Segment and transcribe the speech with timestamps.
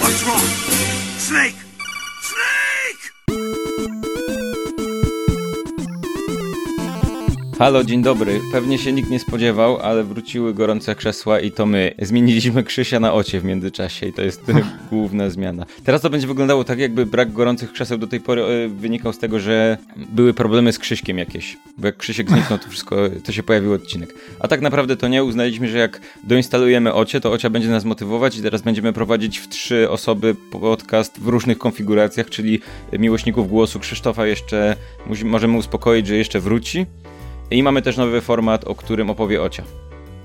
[0.00, 0.40] What's wrong?
[1.18, 1.63] Snake!
[7.58, 8.40] Halo, dzień dobry.
[8.52, 11.94] Pewnie się nikt nie spodziewał, ale wróciły gorące krzesła i to my.
[12.02, 14.42] Zmieniliśmy Krzysia na ocie w międzyczasie i to jest
[14.90, 15.66] główna zmiana.
[15.84, 19.18] Teraz to będzie wyglądało tak, jakby brak gorących krzeseł do tej pory e, wynikał z
[19.18, 21.56] tego, że były problemy z Krzyśkiem jakieś.
[21.78, 24.14] Bo jak Krzysiek zniknął, to wszystko, to się pojawił odcinek.
[24.40, 25.24] A tak naprawdę to nie.
[25.24, 29.48] Uznaliśmy, że jak doinstalujemy ocie, to ocia będzie nas motywować i teraz będziemy prowadzić w
[29.48, 32.60] trzy osoby podcast w różnych konfiguracjach, czyli
[32.92, 34.76] miłośników głosu Krzysztofa jeszcze
[35.24, 36.86] możemy uspokoić, że jeszcze wróci.
[37.50, 39.62] I mamy też nowy format, o którym opowie Ocia.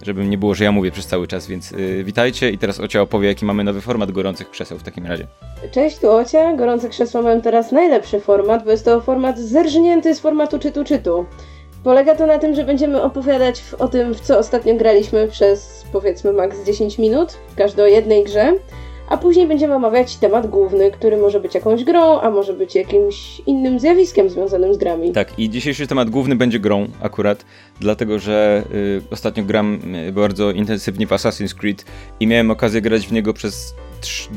[0.04, 3.02] Żeby nie było, że ja mówię przez cały czas, więc yy, witajcie i teraz Ocia
[3.02, 5.27] opowie, jaki mamy nowy format gorących krzeseł w takim razie.
[5.72, 6.54] Cześć, tu Ocia.
[6.54, 11.26] Gorące krzesła mają teraz najlepszy format, bo jest to format zerżnięty z formatu czytu-czytu.
[11.84, 16.34] Polega to na tym, że będziemy opowiadać o tym, w co ostatnio graliśmy przez powiedzmy
[16.34, 18.54] maks 10 minut, każdy o jednej grze
[19.09, 23.41] a później będziemy omawiać temat główny, który może być jakąś grą, a może być jakimś
[23.46, 25.12] innym zjawiskiem związanym z grami.
[25.12, 27.46] Tak, i dzisiejszy temat główny będzie grą akurat,
[27.80, 31.85] dlatego że y, ostatnio gram y, bardzo intensywnie w Assassin's Creed
[32.20, 33.76] i miałem okazję grać w niego przez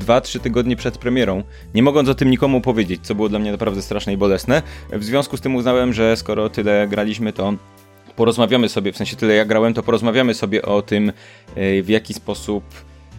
[0.06, 1.42] 2-3 tygodnie przed premierą,
[1.74, 4.62] nie mogąc o tym nikomu powiedzieć, co było dla mnie naprawdę straszne i bolesne.
[4.92, 7.54] W związku z tym uznałem, że skoro tyle graliśmy, to
[8.16, 11.12] porozmawiamy sobie, w sensie tyle jak grałem, to porozmawiamy sobie o tym,
[11.56, 12.64] y, w jaki sposób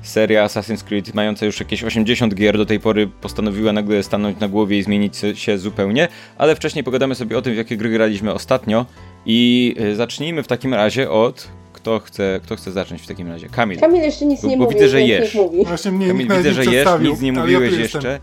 [0.04, 4.48] seria Assassin's Creed, mająca już jakieś 80 gier, do tej pory postanowiła nagle stanąć na
[4.48, 8.34] głowie i zmienić się zupełnie, ale wcześniej pogadamy sobie o tym, w jakie gry graliśmy
[8.34, 8.86] ostatnio
[9.26, 13.50] i y, zacznijmy w takim razie od kto chce, kto chce zacząć w takim razie?
[13.50, 13.80] Kamil.
[13.80, 14.76] Kamil jeszcze nic bo, nie bo mówi.
[14.76, 15.36] widzę, że jesz.
[15.36, 15.66] Mówi.
[15.66, 18.20] Właśnie mnie Kamil, widzę, że jesz, nic nie mówiłeś ja jeszcze.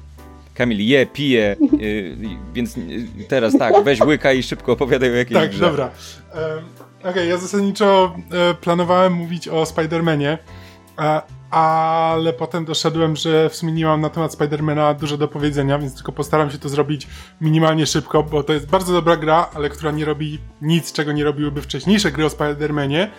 [0.54, 2.16] Kamil je, pije, yy,
[2.54, 2.74] więc
[3.28, 5.60] teraz tak, weź łyka i szybko opowiadaj o jakiejś Tak, grze.
[5.60, 5.90] dobra.
[6.34, 6.64] Um,
[7.00, 10.38] Okej, okay, ja zasadniczo e, planowałem mówić o Spider-Manie,
[10.98, 15.78] e, ale potem doszedłem, że w sumie nie mam na temat Spidermana dużo do powiedzenia,
[15.78, 17.06] więc tylko postaram się to zrobić
[17.40, 21.24] minimalnie szybko, bo to jest bardzo dobra gra, ale która nie robi nic, czego nie
[21.24, 23.10] robiłyby wcześniejsze gry o Spidermanie,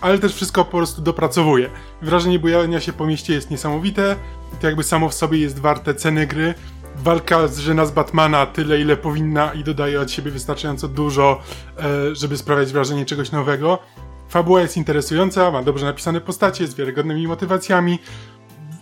[0.00, 1.70] ale też wszystko po prostu dopracowuje.
[2.02, 4.16] Wrażenie bujania się po mieście jest niesamowite
[4.60, 6.54] to jakby samo w sobie jest warte ceny gry.
[6.96, 11.40] Walka z żena z Batmana tyle, ile powinna i dodaje od siebie wystarczająco dużo,
[11.78, 13.78] e, żeby sprawiać wrażenie czegoś nowego.
[14.28, 17.98] Fabuła jest interesująca, ma dobrze napisane postacie, z wiarygodnymi motywacjami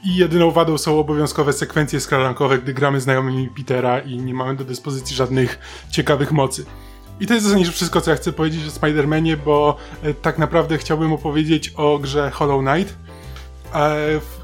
[0.05, 4.65] i jedyną wadą są obowiązkowe sekwencje skradankowe, gdy gramy znajomymi Petera i nie mamy do
[4.65, 5.59] dyspozycji żadnych
[5.91, 6.65] ciekawych mocy.
[7.21, 10.79] I to jest zasadniczo wszystko, co ja chcę powiedzieć o Spider-Manie, bo e, tak naprawdę
[10.79, 12.97] chciałbym opowiedzieć o grze Hollow Knight,
[13.75, 13.97] e,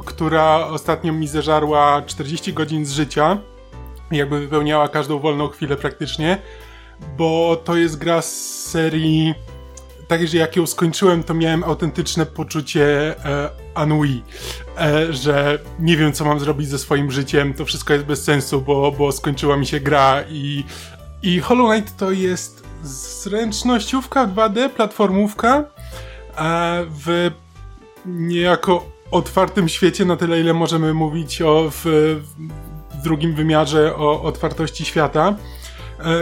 [0.04, 3.38] która ostatnio mi zeżarła 40 godzin z życia,
[4.10, 6.38] jakby wypełniała każdą wolną chwilę praktycznie,
[7.16, 8.32] bo to jest gra z
[8.64, 9.34] serii
[10.18, 14.22] tak, że jak ją skończyłem, to miałem autentyczne poczucie e, ennui,
[14.78, 18.60] e, że nie wiem, co mam zrobić ze swoim życiem, to wszystko jest bez sensu,
[18.60, 20.64] bo, bo skończyła mi się gra i,
[21.22, 25.64] i Hollow Knight to jest zręcznościówka 2D, platformówka e,
[27.04, 27.30] w
[28.06, 31.82] niejako otwartym świecie, na tyle ile możemy mówić o w,
[32.94, 35.34] w drugim wymiarze o otwartości świata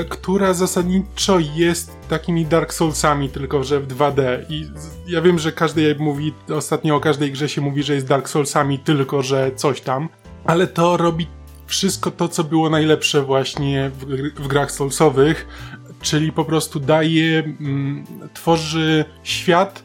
[0.09, 4.23] która zasadniczo jest takimi Dark Soulsami, tylko że w 2D.
[4.49, 4.71] I
[5.07, 8.79] ja wiem, że każdy mówi, ostatnio o każdej grze się mówi, że jest Dark Soulsami,
[8.79, 10.09] tylko że coś tam,
[10.45, 11.27] ale to robi
[11.67, 14.05] wszystko to, co było najlepsze właśnie w,
[14.43, 15.47] w grach Soulsowych,
[16.01, 18.05] czyli po prostu daje, mm,
[18.35, 19.85] tworzy świat,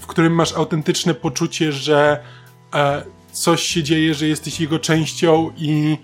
[0.00, 2.22] w którym masz autentyczne poczucie, że
[2.74, 3.02] e,
[3.32, 5.98] coś się dzieje, że jesteś jego częścią i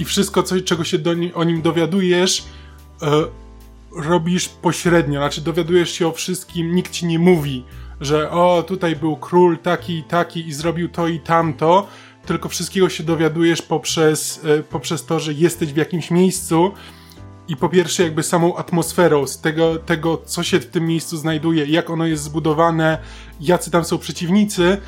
[0.00, 2.44] i wszystko, co, czego się do, o nim dowiadujesz,
[3.02, 3.06] e,
[3.96, 5.20] robisz pośrednio.
[5.20, 7.64] Znaczy, dowiadujesz się o wszystkim, nikt ci nie mówi,
[8.00, 11.86] że o, tutaj był król taki i taki i zrobił to i tamto,
[12.26, 16.72] tylko wszystkiego się dowiadujesz poprzez, e, poprzez to, że jesteś w jakimś miejscu
[17.48, 21.66] i po pierwsze jakby samą atmosferą z tego, tego, co się w tym miejscu znajduje,
[21.66, 22.98] jak ono jest zbudowane,
[23.40, 24.80] jacy tam są przeciwnicy,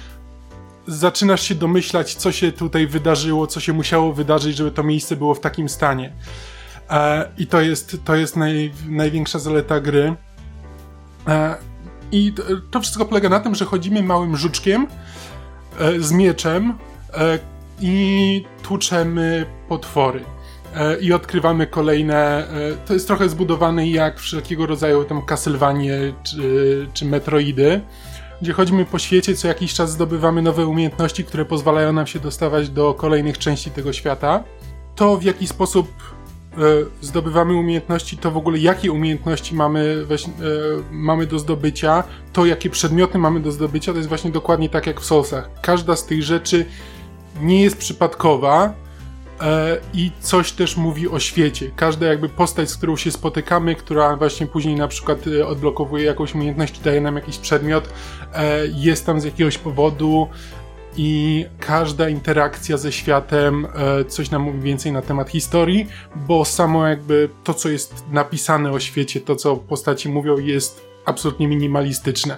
[0.87, 5.34] zaczynasz się domyślać, co się tutaj wydarzyło, co się musiało wydarzyć, żeby to miejsce było
[5.34, 6.12] w takim stanie.
[6.91, 10.15] E, I to jest, to jest naj, największa zaleta gry.
[11.28, 11.57] E,
[12.12, 14.86] I to, to, wszystko polega na tym, że chodzimy małym żuczkiem
[15.78, 16.78] e, z mieczem
[17.15, 17.39] e,
[17.80, 20.24] i tłuczemy potwory.
[20.77, 22.48] E, I odkrywamy kolejne.
[22.48, 27.80] E, to jest trochę zbudowane jak wszelkiego rodzaju tam Castlevanie czy, czy Metroidy
[28.42, 32.68] gdzie chodzimy po świecie, co jakiś czas zdobywamy nowe umiejętności, które pozwalają nam się dostawać
[32.68, 34.44] do kolejnych części tego świata.
[34.97, 35.89] To w jaki sposób
[37.00, 40.33] zdobywamy umiejętności, to w ogóle jakie umiejętności mamy, właśnie,
[40.91, 45.00] mamy do zdobycia, to jakie przedmioty mamy do zdobycia, to jest właśnie dokładnie tak jak
[45.00, 45.50] w Soulsach.
[45.60, 46.66] Każda z tych rzeczy
[47.41, 48.74] nie jest przypadkowa, E,
[49.94, 51.71] i coś też mówi o świecie.
[51.77, 56.34] Każda jakby postać, z którą się spotykamy, która właśnie później na przykład e, odblokowuje jakąś
[56.34, 57.89] umiejętność, daje nam jakiś przedmiot,
[58.34, 60.28] e, jest tam z jakiegoś powodu
[60.97, 63.66] i każda interakcja ze światem
[64.09, 65.86] coś nam mówi więcej na temat historii,
[66.16, 71.48] bo samo jakby to, co jest napisane o świecie, to, co postaci mówią, jest absolutnie
[71.48, 72.36] minimalistyczne.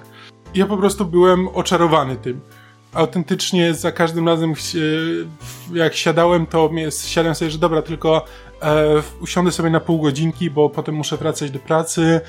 [0.54, 2.40] Ja po prostu byłem oczarowany tym
[2.94, 4.54] autentycznie za każdym razem,
[5.72, 6.70] jak siadałem, to
[7.06, 8.24] siadałem sobie, że dobra, tylko
[8.62, 8.84] e,
[9.20, 12.20] usiądę sobie na pół godzinki, bo potem muszę wracać do pracy.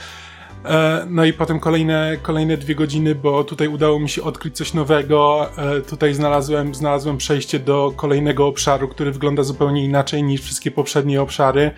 [0.66, 4.74] E, no i potem kolejne, kolejne dwie godziny, bo tutaj udało mi się odkryć coś
[4.74, 5.50] nowego.
[5.58, 11.22] E, tutaj znalazłem, znalazłem przejście do kolejnego obszaru, który wygląda zupełnie inaczej niż wszystkie poprzednie
[11.22, 11.72] obszary.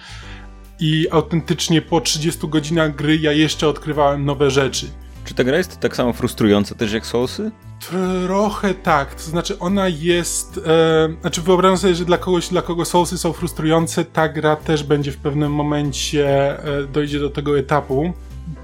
[0.80, 4.86] I autentycznie po 30 godzinach gry ja jeszcze odkrywałem nowe rzeczy.
[5.26, 7.52] Czy ta gra jest tak samo frustrująca też jak Soulsy?
[7.80, 12.86] Trochę tak, to znaczy ona jest, e, znaczy wyobrażam sobie, że dla kogoś, dla kogo
[12.86, 18.14] Soulsy są frustrujące, ta gra też będzie w pewnym momencie e, dojdzie do tego etapu,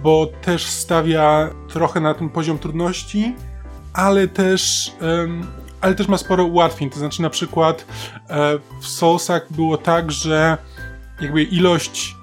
[0.04, 3.36] bo też stawia trochę na ten poziom trudności,
[3.94, 5.28] ale też, e,
[5.82, 7.86] ale też ma sporo ułatwień, to znaczy na przykład
[8.30, 10.58] e, w Soulsach było tak, że
[11.22, 12.16] jakby ilość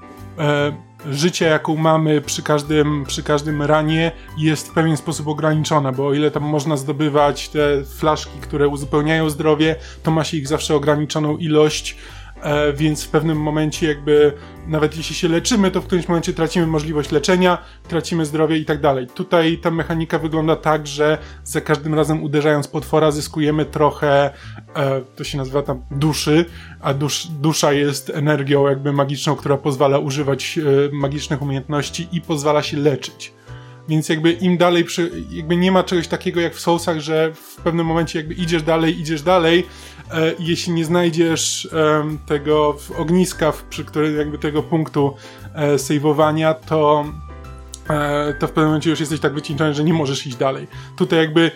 [1.07, 6.07] e, życia, jaką mamy przy każdym, przy każdym ranie, jest w pewien sposób ograniczona, bo
[6.07, 10.75] o ile tam można zdobywać te flaszki, które uzupełniają zdrowie, to ma się ich zawsze
[10.75, 11.97] ograniczoną ilość
[12.43, 14.33] E, więc w pewnym momencie jakby
[14.67, 17.59] nawet jeśli się leczymy, to w którymś momencie tracimy możliwość leczenia,
[17.89, 19.07] tracimy zdrowie i tak dalej.
[19.07, 24.31] Tutaj ta mechanika wygląda tak, że za każdym razem uderzając potwora zyskujemy trochę,
[24.77, 26.45] e, to się nazywa tam duszy,
[26.81, 32.63] a dusz, dusza jest energią jakby magiczną, która pozwala używać e, magicznych umiejętności i pozwala
[32.63, 33.33] się leczyć.
[33.89, 37.57] Więc jakby im dalej, przy, jakby nie ma czegoś takiego jak w Soulsach, że w
[37.57, 39.67] pewnym momencie jakby idziesz dalej, idziesz dalej,
[40.11, 45.15] e, jeśli nie znajdziesz e, tego ogniska, przy którym jakby tego punktu
[45.55, 47.05] e, saveowania, to
[47.91, 50.67] e, to w pewnym momencie już jesteś tak wycieńczony, że nie możesz iść dalej.
[50.97, 51.51] Tutaj jakby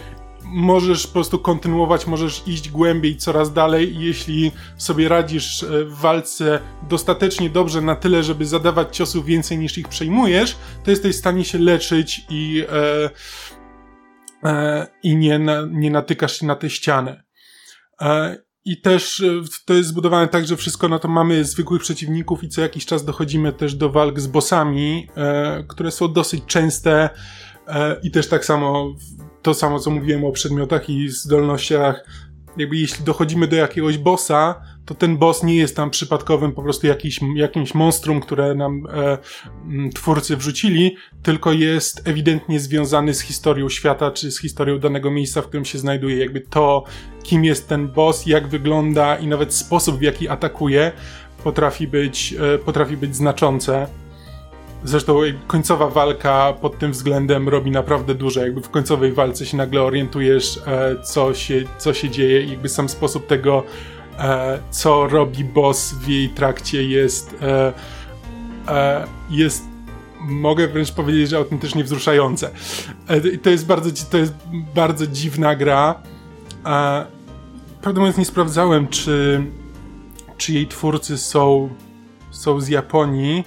[0.54, 3.98] możesz po prostu kontynuować, możesz iść głębiej, coraz dalej.
[3.98, 9.78] Jeśli sobie radzisz e, w walce dostatecznie dobrze na tyle, żeby zadawać ciosów więcej niż
[9.78, 13.10] ich przejmujesz, to jesteś w stanie się leczyć i, e,
[14.50, 17.24] e, i nie, na, nie natykasz się na tę ścianę.
[18.00, 19.26] E, i też e,
[19.64, 23.04] to jest zbudowane tak, że wszystko na to mamy zwykłych przeciwników i co jakiś czas
[23.04, 27.10] dochodzimy też do walk z bossami, e, które są dosyć częste
[28.02, 28.94] i też tak samo
[29.44, 32.04] to samo, co mówiłem o przedmiotach i zdolnościach.
[32.56, 36.86] Jakby jeśli dochodzimy do jakiegoś bossa, to ten boss nie jest tam przypadkowym po prostu
[36.86, 39.18] jakiś, jakimś monstrum, które nam e,
[39.94, 45.46] twórcy wrzucili, tylko jest ewidentnie związany z historią świata, czy z historią danego miejsca, w
[45.46, 46.18] którym się znajduje.
[46.18, 46.84] Jakby to,
[47.22, 50.92] kim jest ten boss, jak wygląda i nawet sposób, w jaki atakuje,
[51.44, 53.86] potrafi być, e, potrafi być znaczące.
[54.84, 58.40] Zresztą końcowa walka pod tym względem robi naprawdę dużo.
[58.40, 62.68] Jakby w końcowej walce się nagle orientujesz, e, co się, co się dzieje i jakby
[62.68, 63.62] sam sposób tego,
[64.18, 69.64] e, co robi boss w jej trakcie jest e, jest
[70.20, 72.50] mogę wręcz powiedzieć, że autentycznie wzruszające.
[73.42, 74.34] To jest bardzo, to jest
[74.74, 76.02] bardzo dziwna gra.
[77.82, 79.44] Prawdę mówiąc nie sprawdzałem, czy,
[80.36, 81.68] czy jej twórcy są,
[82.30, 83.44] są z Japonii,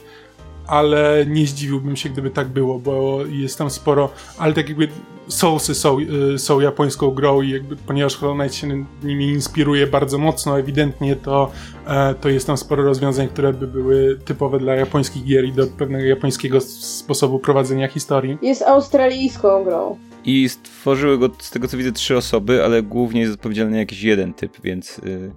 [0.68, 4.88] ale nie zdziwiłbym się, gdyby tak było, bo jest tam sporo, ale tak jakby
[5.28, 5.98] Soulsy są,
[6.34, 11.16] y, są japońską grą i jakby, ponieważ Hollow Knight się nimi inspiruje bardzo mocno, ewidentnie,
[11.16, 11.52] to,
[11.88, 15.68] e, to jest tam sporo rozwiązań, które by były typowe dla japońskich gier i do
[15.68, 18.38] pewnego japońskiego sposobu prowadzenia historii.
[18.42, 19.98] Jest australijską grą.
[20.26, 24.34] I stworzyły go, z tego co widzę, trzy osoby, ale głównie jest odpowiedzialny jakiś jeden
[24.34, 24.98] typ, więc...
[24.98, 25.32] Yy,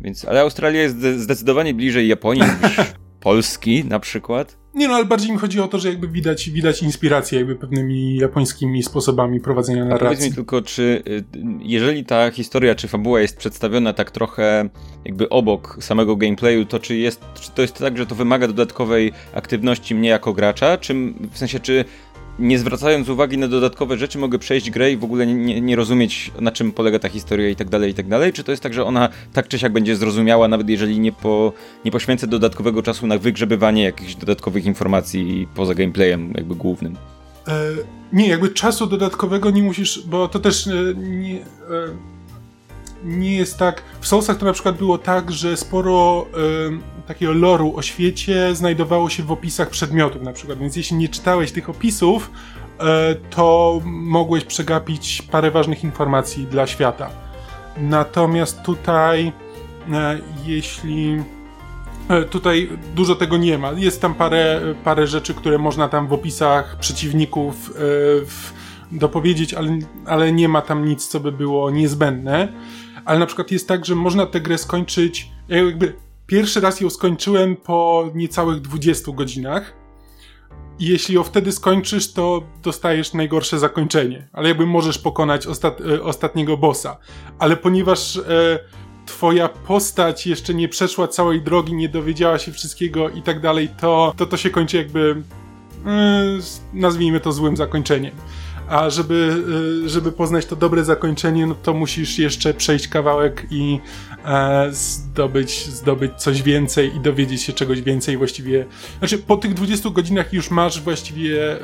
[0.00, 2.76] więc ale Australia jest zdecydowanie bliżej Japonii niż
[3.20, 4.58] Polski na przykład.
[4.76, 8.16] Nie no, ale bardziej mi chodzi o to, że jakby widać, widać inspirację jakby pewnymi
[8.16, 10.16] japońskimi sposobami prowadzenia narracji.
[10.16, 11.24] powiedz mi tylko, czy y,
[11.60, 14.68] jeżeli ta historia czy fabuła jest przedstawiona tak trochę
[15.04, 19.12] jakby obok samego gameplayu, to czy jest, czy to jest tak, że to wymaga dodatkowej
[19.34, 20.94] aktywności mnie jako gracza, czy
[21.32, 21.84] w sensie, czy
[22.38, 26.32] nie zwracając uwagi na dodatkowe rzeczy, mogę przejść grę i w ogóle nie, nie, rozumieć,
[26.40, 28.32] na czym polega ta historia i tak dalej, i tak dalej?
[28.32, 31.52] Czy to jest tak, że ona tak czy siak będzie zrozumiała, nawet jeżeli nie, po,
[31.84, 36.96] nie poświęcę dodatkowego czasu na wygrzebywanie jakichś dodatkowych informacji poza gameplayem jakby głównym?
[37.48, 37.60] E,
[38.12, 41.44] nie, jakby czasu dodatkowego nie musisz, bo to też e, nie, e,
[43.04, 43.82] nie jest tak.
[44.00, 46.26] W Soulsach to na przykład było tak, że sporo
[47.06, 50.58] takiego loru o świecie znajdowało się w opisach przedmiotów, na przykład.
[50.58, 52.84] Więc jeśli nie czytałeś tych opisów, y,
[53.30, 57.10] to mogłeś przegapić parę ważnych informacji dla świata.
[57.76, 59.92] Natomiast tutaj, y,
[60.46, 61.22] jeśli
[62.30, 63.72] Tutaj dużo tego nie ma.
[63.72, 67.72] Jest tam parę, parę rzeczy, które można tam w opisach przeciwników
[68.92, 72.52] dopowiedzieć, ale, ale nie ma tam nic, co by było niezbędne.
[73.04, 75.30] Ale na przykład jest tak, że można tę grę skończyć.
[75.48, 75.92] Ja jakby
[76.26, 79.72] pierwszy raz ją skończyłem po niecałych 20 godzinach.
[80.78, 84.28] I jeśli ją wtedy skończysz, to dostajesz najgorsze zakończenie.
[84.32, 86.96] Ale jakby możesz pokonać ostat, e, ostatniego bossa.
[87.38, 88.58] Ale ponieważ e,
[89.06, 94.14] twoja postać jeszcze nie przeszła całej drogi, nie dowiedziała się wszystkiego i tak dalej, to
[94.16, 95.22] to, to się kończy jakby.
[95.86, 96.38] E,
[96.72, 98.12] nazwijmy to złym zakończeniem
[98.68, 99.44] a żeby,
[99.84, 103.80] y, żeby poznać to dobre zakończenie, no to musisz jeszcze przejść kawałek i
[104.10, 104.15] e,
[104.70, 108.66] zdobyć, zdobyć coś więcej i dowiedzieć się czegoś więcej właściwie.
[108.98, 111.58] Znaczy, po tych 20 godzinach już masz właściwie, e,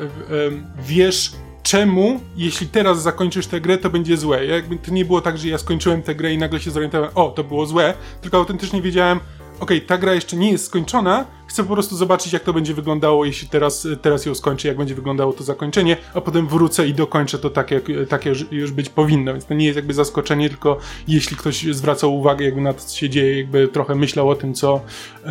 [0.87, 4.47] wiesz czemu, jeśli teraz zakończysz tę grę, to będzie złe.
[4.47, 7.31] Jakby to nie było tak, że ja skończyłem tę grę i nagle się zorientowałem, o,
[7.31, 9.21] to było złe, tylko autentycznie wiedziałem,
[9.61, 12.75] okej, okay, ta gra jeszcze nie jest skończona, chcę po prostu zobaczyć, jak to będzie
[12.75, 16.95] wyglądało, jeśli teraz, teraz ją skończę, jak będzie wyglądało to zakończenie, a potem wrócę i
[16.95, 19.33] dokończę to tak, jak, tak już, już być powinno.
[19.33, 20.79] Więc to nie jest jakby zaskoczenie, tylko
[21.09, 24.55] jeśli ktoś zwracał uwagę, jakby na to, co się dzieje, jakby trochę myślał o tym,
[24.55, 24.81] co,
[25.25, 25.31] e,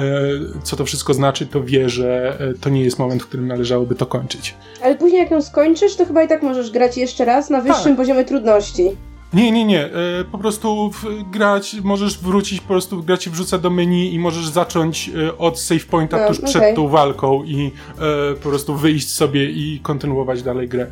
[0.64, 3.96] co to wszystko znaczy, to wie, że e, to nie jest moment, w którym należałoby
[3.96, 4.56] to kończyć.
[4.84, 7.84] Ale później, jak ją skończysz, to chyba i tak możesz grać jeszcze raz na wyższym
[7.84, 7.96] tak.
[7.96, 8.84] poziomie trudności.
[9.34, 9.86] Nie, nie, nie.
[9.86, 9.90] E,
[10.32, 10.92] po prostu
[11.32, 15.86] grać, możesz wrócić, po prostu grać wrzuca do menu i możesz zacząć e, od save
[15.86, 16.50] pointa no, tuż okay.
[16.50, 20.88] przed tą walką i e, po prostu wyjść sobie i kontynuować dalej grę.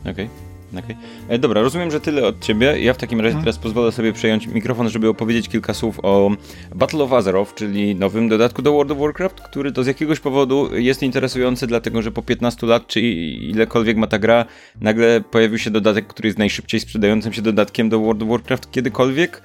[0.00, 0.12] Okej.
[0.12, 0.41] Okay.
[0.78, 0.96] Okay.
[1.28, 2.80] E, dobra, rozumiem, że tyle od ciebie.
[2.80, 3.44] Ja w takim razie hmm.
[3.44, 6.30] teraz pozwolę sobie przejąć mikrofon, żeby opowiedzieć kilka słów o
[6.74, 10.76] Battle of Azeroth, czyli nowym dodatku do World of Warcraft, który to z jakiegoś powodu
[10.76, 14.44] jest interesujący, dlatego że po 15 lat, czy ilekolwiek ma ta gra,
[14.80, 19.42] nagle pojawił się dodatek, który jest najszybciej sprzedającym się dodatkiem do World of Warcraft kiedykolwiek,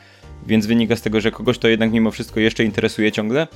[0.48, 3.48] więc wynika z tego, że kogoś to jednak mimo wszystko jeszcze interesuje ciągle.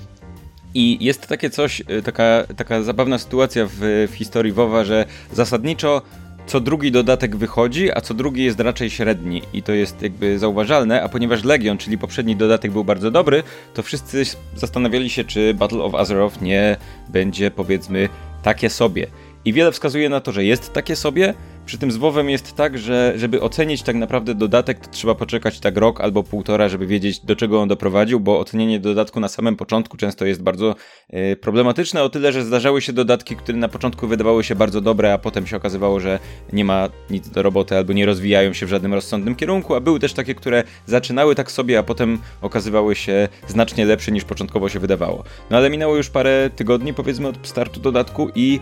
[0.73, 6.01] I jest takie coś, e, taka, taka zabawna sytuacja w, w historii WoWa, że zasadniczo
[6.48, 11.03] co drugi dodatek wychodzi, a co drugi jest raczej średni i to jest jakby zauważalne,
[11.03, 13.43] a ponieważ Legion, czyli poprzedni dodatek był bardzo dobry,
[13.74, 14.24] to wszyscy
[14.55, 16.77] zastanawiali się, czy Battle of Azeroth nie
[17.10, 18.10] będzie powiedzmy
[18.43, 19.07] takie sobie.
[19.45, 21.33] I wiele wskazuje na to, że jest takie sobie,
[21.65, 25.59] przy tym z WoWem jest tak, że żeby ocenić tak naprawdę dodatek, to trzeba poczekać
[25.59, 29.55] tak rok albo półtora, żeby wiedzieć do czego on doprowadził, bo ocenienie dodatku na samym
[29.55, 30.75] początku często jest bardzo
[31.09, 35.13] yy, problematyczne, o tyle, że zdarzały się dodatki, które na początku wydawały się bardzo dobre,
[35.13, 36.19] a potem się okazywało, że
[36.53, 39.99] nie ma nic do roboty albo nie rozwijają się w żadnym rozsądnym kierunku, a były
[39.99, 44.79] też takie, które zaczynały tak sobie, a potem okazywały się znacznie lepsze niż początkowo się
[44.79, 45.23] wydawało.
[45.49, 48.59] No ale minęło już parę tygodni powiedzmy od startu dodatku i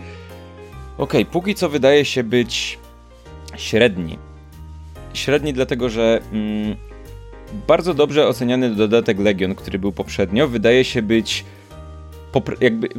[0.97, 2.79] okej, okay, póki co wydaje się być
[3.59, 4.17] średni.
[5.13, 6.75] Średni dlatego, że mm,
[7.67, 11.45] bardzo dobrze oceniany dodatek Legion, który był poprzednio, wydaje się być
[12.61, 12.89] jakby,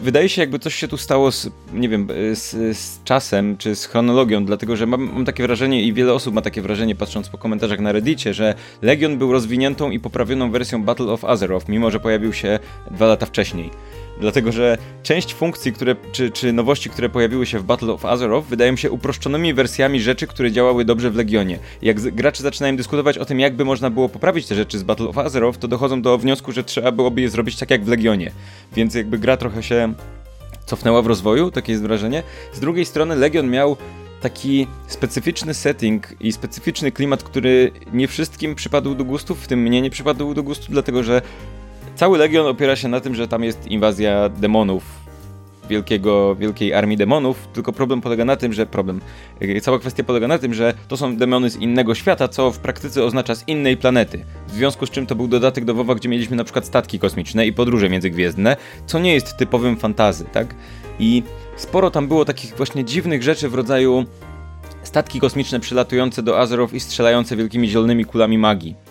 [0.00, 3.86] wydaje się jakby coś się tu stało z, nie wiem, z, z czasem, czy z
[3.86, 7.38] chronologią, dlatego że mam, mam, takie wrażenie i wiele osób ma takie wrażenie, patrząc po
[7.38, 12.00] komentarzach na Reddicie, że Legion był rozwiniętą i poprawioną wersją Battle of Azeroth, mimo że
[12.00, 12.58] pojawił się
[12.90, 13.70] dwa lata wcześniej.
[14.20, 18.48] Dlatego, że część funkcji, które, czy, czy nowości, które pojawiły się w Battle of Azeroth,
[18.48, 21.58] wydają się uproszczonymi wersjami rzeczy, które działały dobrze w Legionie.
[21.82, 25.18] Jak gracze zaczynają dyskutować o tym, jakby można było poprawić te rzeczy z Battle of
[25.18, 28.32] Azeroth, to dochodzą do wniosku, że trzeba byłoby je zrobić tak jak w Legionie.
[28.72, 29.94] Więc jakby gra trochę się
[30.66, 32.22] cofnęła w rozwoju, takie jest wrażenie.
[32.52, 33.76] Z drugiej strony Legion miał
[34.20, 39.82] taki specyficzny setting i specyficzny klimat, który nie wszystkim przypadł do gustu, w tym mnie
[39.82, 41.22] nie przypadł do gustu, dlatego że
[41.98, 44.82] Cały Legion opiera się na tym, że tam jest inwazja demonów,
[45.68, 49.00] wielkiego, wielkiej armii demonów, tylko problem polega na tym, że problem,
[49.40, 52.58] e, cała kwestia polega na tym, że to są demony z innego świata, co w
[52.58, 54.24] praktyce oznacza z innej planety.
[54.48, 57.46] W związku z czym to był dodatek do WoWa, gdzie mieliśmy na przykład statki kosmiczne
[57.46, 60.54] i podróże międzygwiezdne, co nie jest typowym fantazy, tak?
[60.98, 61.22] I
[61.56, 64.04] sporo tam było takich właśnie dziwnych rzeczy w rodzaju
[64.82, 68.87] statki kosmiczne przylatujące do Azeroth i strzelające wielkimi zielonymi kulami magii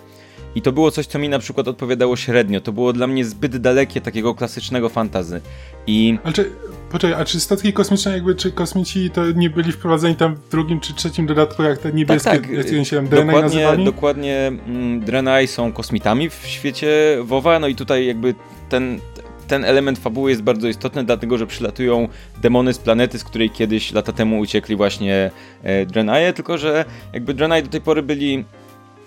[0.57, 2.61] i to było coś, co mi na przykład odpowiadało średnio.
[2.61, 5.41] To było dla mnie zbyt dalekie takiego klasycznego fantazy.
[5.87, 6.17] I...
[6.23, 6.51] Ale czy,
[6.91, 10.79] poczekaj, a czy statki kosmiczne jakby, czy kosmici to nie byli wprowadzeni tam w drugim
[10.79, 12.73] czy trzecim dodatku, jak te niebieskie, tak, tak.
[12.73, 13.85] jak się tam Draenei dokładnie, nazywali?
[13.85, 18.35] Dokładnie, mm, Draenei są kosmitami w świecie WoWa, no i tutaj jakby
[18.69, 18.99] ten,
[19.47, 22.07] ten element fabuły jest bardzo istotny, dlatego że przylatują
[22.41, 25.31] demony z planety, z której kiedyś lata temu uciekli właśnie
[25.63, 28.45] e, Draenei, tylko że jakby Draenei do tej pory byli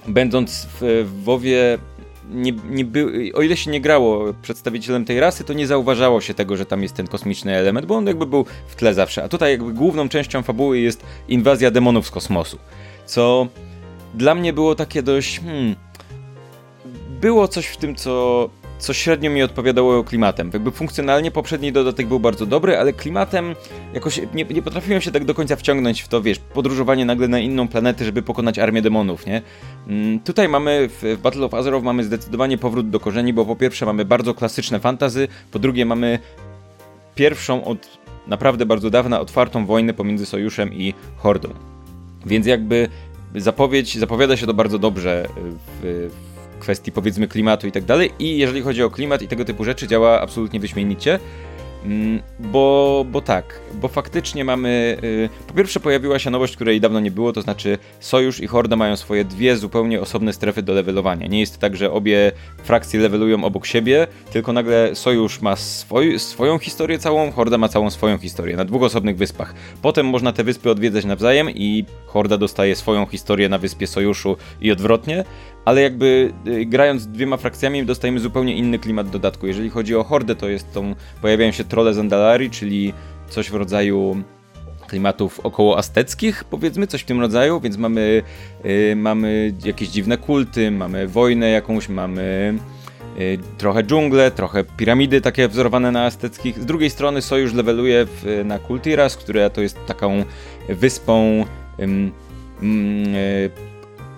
[0.09, 1.79] będąc w, WoWie
[2.31, 6.35] nie, nie by, o ile się nie grało przedstawicielem tej rasy, to nie zauważało się
[6.35, 9.25] tego, że tam jest ten kosmiczny element, bo on jakby był w tle zawsze.
[9.25, 12.59] A tutaj jakby główną częścią fabuły jest inwazja demonów z kosmosu.
[13.07, 13.47] Co
[14.15, 15.41] dla mnie było takie dość.
[15.41, 15.75] Hmm,
[17.21, 20.51] było coś w tym, co co średnio mi odpowiadało klimatem.
[20.53, 23.55] Jakby funkcjonalnie poprzedni dodatek był bardzo dobry, ale klimatem
[23.95, 27.39] jakoś nie, nie potrafiłem się tak do końca wciągnąć w to, wiesz, podróżowanie nagle na
[27.39, 29.43] inną planetę, żeby pokonać armię demonów, nie?
[29.89, 33.87] Mm, tutaj mamy, w, Battle of Azeroth mamy zdecydowanie powrót do korzeni, bo po pierwsze
[33.87, 36.19] mamy bardzo klasyczne fantazy, po drugie mamy
[37.15, 41.49] pierwszą od naprawdę bardzo dawna otwartą wojnę pomiędzy Sojuszem i Hordą.
[42.27, 42.89] Więc jakby
[43.37, 45.29] zapowiedź, zapowiada się to bardzo dobrze
[45.83, 46.30] w, w
[46.61, 48.11] kwestii powiedzmy klimatu i tak dalej.
[48.19, 51.19] I jeżeli chodzi o klimat i tego typu rzeczy, działa absolutnie wyśmienicie.
[51.85, 54.97] Mm, bo, bo tak, bo faktycznie mamy.
[55.03, 58.77] Yy, po pierwsze, pojawiła się nowość, której dawno nie było, to znaczy Sojusz i Horda
[58.77, 61.27] mają swoje dwie zupełnie osobne strefy do levelowania.
[61.27, 62.33] Nie jest tak, że obie
[62.65, 67.91] frakcje levelują obok siebie, tylko nagle Sojusz ma swoj, swoją historię całą, Horda ma całą
[67.91, 69.55] swoją historię na dwóch osobnych wyspach.
[69.83, 74.73] Potem można te wyspy odwiedzać nawzajem i Horda dostaje swoją historię na wyspie Sojuszu i
[74.73, 75.25] odwrotnie
[75.65, 79.47] ale jakby y, grając dwiema frakcjami dostajemy zupełnie inny klimat dodatku.
[79.47, 82.93] Jeżeli chodzi o Hordę, to jest tą, pojawiają się trolle Zandalari, czyli
[83.29, 84.23] coś w rodzaju
[84.87, 88.23] klimatów około azteckich, powiedzmy, coś w tym rodzaju, więc mamy,
[88.65, 92.55] y, mamy jakieś dziwne kulty, mamy wojnę jakąś, mamy
[93.19, 96.59] y, trochę dżungle, trochę piramidy takie wzorowane na azteckich.
[96.59, 100.25] Z drugiej strony Sojusz leveluje w, na Kultiras, która to jest taką
[100.69, 101.45] wyspą
[101.81, 102.11] y,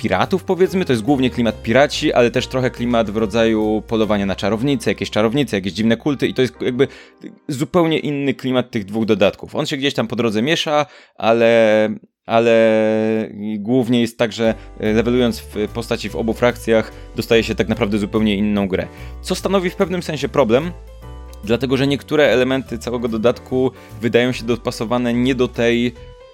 [0.03, 0.85] piratów, powiedzmy.
[0.85, 5.11] To jest głównie klimat piraci, ale też trochę klimat w rodzaju polowania na czarownice, jakieś
[5.11, 6.89] czarownice, jakieś dziwne kulty i to jest jakby
[7.49, 9.55] zupełnie inny klimat tych dwóch dodatków.
[9.55, 11.89] On się gdzieś tam po drodze miesza, ale
[12.27, 17.99] ale głównie jest tak, że levelując w postaci w obu frakcjach dostaje się tak naprawdę
[17.99, 18.87] zupełnie inną grę.
[19.23, 20.73] Co stanowi w pewnym sensie problem,
[21.45, 25.85] dlatego że niektóre elementy całego dodatku wydają się dopasowane nie do tej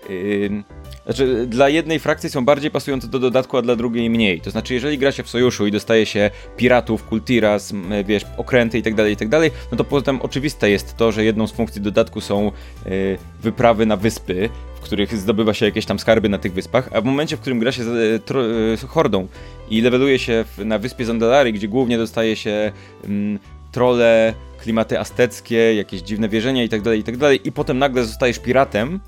[0.09, 0.63] yy,
[1.09, 4.41] znaczy, dla jednej frakcji są bardziej pasujące do dodatku, a dla drugiej mniej.
[4.41, 7.73] To znaczy, jeżeli gra się w sojuszu i dostaje się piratów, kultiras,
[8.05, 11.53] wiesz, okręty itd., tak itd., tak no to potem oczywiste jest to, że jedną z
[11.53, 12.53] funkcji dodatku są
[12.85, 17.01] yy, wyprawy na wyspy, w których zdobywa się jakieś tam skarby na tych wyspach, a
[17.01, 19.27] w momencie, w którym gra się z, tro, y, hordą
[19.71, 22.73] i leveluje się w, na wyspie Zandalari, gdzie głównie dostaje się
[23.05, 23.39] mm,
[23.73, 29.01] trole, klimaty azteckie, jakieś dziwne wierzenia itd., tak itd., i potem nagle zostajesz piratem,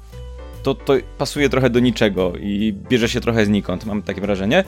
[0.62, 4.64] to, to pasuje trochę do niczego i bierze się trochę znikąd, mam takie wrażenie.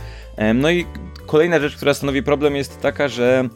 [0.55, 0.87] No i
[1.27, 3.49] kolejna rzecz, która stanowi problem jest taka, że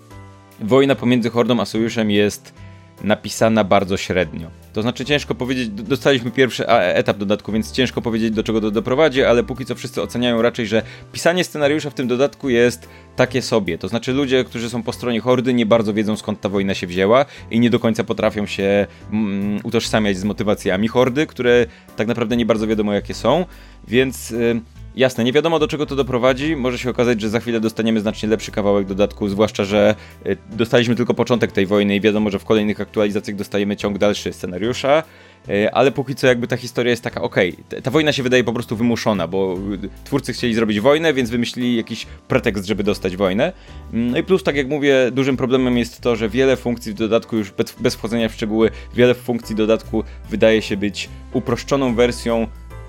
[0.60, 2.54] wojna pomiędzy Hordą a Sojuszem jest
[3.04, 4.50] napisana bardzo średnio.
[4.72, 9.24] To znaczy ciężko powiedzieć, dostaliśmy pierwszy etap dodatku, więc ciężko powiedzieć do czego to doprowadzi,
[9.24, 10.82] ale póki co wszyscy oceniają raczej, że
[11.12, 13.78] pisanie scenariusza w tym dodatku jest takie sobie.
[13.78, 16.86] To znaczy ludzie, którzy są po stronie Hordy nie bardzo wiedzą skąd ta wojna się
[16.86, 22.36] wzięła i nie do końca potrafią się mm, utożsamiać z motywacjami Hordy, które tak naprawdę
[22.36, 23.44] nie bardzo wiadomo jakie są,
[23.88, 24.30] więc...
[24.30, 24.60] Y
[24.96, 26.56] Jasne, nie wiadomo do czego to doprowadzi.
[26.56, 29.94] Może się okazać, że za chwilę dostaniemy znacznie lepszy kawałek dodatku, zwłaszcza, że
[30.26, 34.32] y, dostaliśmy tylko początek tej wojny i wiadomo, że w kolejnych aktualizacjach dostajemy ciąg dalszy
[34.32, 35.02] scenariusza.
[35.48, 38.44] Y, ale póki co jakby ta historia jest taka, okej, okay, ta wojna się wydaje
[38.44, 39.58] po prostu wymuszona, bo
[40.04, 43.52] twórcy chcieli zrobić wojnę, więc wymyślili jakiś pretekst, żeby dostać wojnę.
[43.92, 46.94] Mm, no i plus, tak jak mówię, dużym problemem jest to, że wiele funkcji w
[46.94, 52.46] dodatku, już bez, bez wchodzenia w szczegóły, wiele funkcji dodatku wydaje się być uproszczoną wersją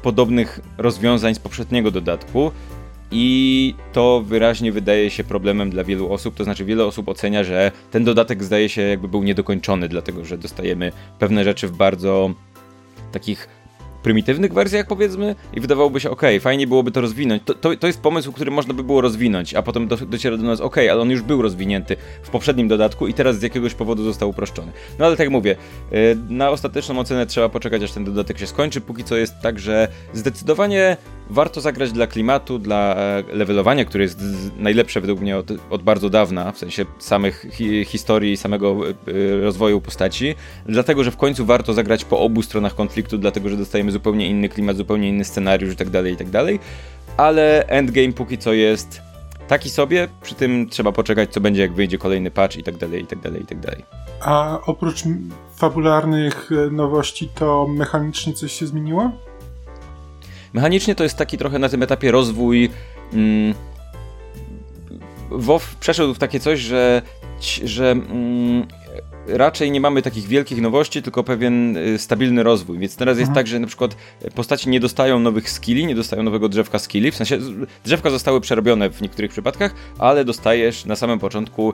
[0.08, 2.52] podobnych rozwiązań z poprzedniego dodatku.
[3.12, 7.72] I to wyraźnie wydaje się problemem dla wielu osób, to znaczy wiele osób ocenia, że
[7.92, 12.34] ten dodatek zdaje się jakby był niedokończony, dlatego że dostajemy pewne rzeczy w bardzo
[13.12, 13.48] takich
[14.08, 17.44] prymitywnych wersjach, powiedzmy, i wydawałoby się, ok, fajnie byłoby to rozwinąć.
[17.46, 20.44] To, to, to jest pomysł, który można by było rozwinąć, a potem do, dociera do
[20.44, 24.04] nas, ok, ale on już był rozwinięty w poprzednim dodatku i teraz z jakiegoś powodu
[24.04, 24.72] został uproszczony.
[25.00, 25.56] No ale tak jak mówię,
[25.94, 28.82] y, na ostateczną ocenę trzeba poczekać, aż ten dodatek się skończy.
[28.82, 30.98] Póki co jest tak, że zdecydowanie
[31.30, 34.20] warto zagrać dla klimatu, dla e, levelowania, które jest
[34.58, 39.82] najlepsze według mnie od, od bardzo dawna, w sensie samych hi historii, samego y, rozwoju
[39.82, 44.28] postaci, dlatego, że w końcu warto zagrać po obu stronach konfliktu, dlatego, że dostajemy zupełnie
[44.28, 46.60] inny klimat, zupełnie inny scenariusz i tak dalej, i tak dalej,
[47.18, 49.02] ale endgame póki co jest
[49.48, 53.04] taki sobie, przy tym trzeba poczekać, co będzie, jak wyjdzie kolejny patch i tak dalej,
[53.04, 53.86] i tak dalej, i tak dalej.
[54.22, 55.04] A oprócz
[55.56, 59.12] fabularnych e, nowości, to mechanicznie coś się zmieniło?
[60.54, 62.70] Mechanicznie to jest taki trochę na tym etapie rozwój.
[63.14, 63.54] Mm,
[65.30, 67.02] WoW przeszedł w takie coś, że,
[67.64, 68.68] że mm,
[69.28, 72.78] raczej nie mamy takich wielkich nowości, tylko pewien y, stabilny rozwój.
[72.80, 73.36] Więc teraz jest Mhm.
[73.36, 73.96] tak, że na przykład
[74.36, 77.12] postaci nie dostają nowych skilli, nie dostają nowego drzewka skilli.
[77.12, 77.40] W sensie
[77.86, 81.74] drzewka zostały przerobione w niektórych przypadkach, ale dostajesz na samym początku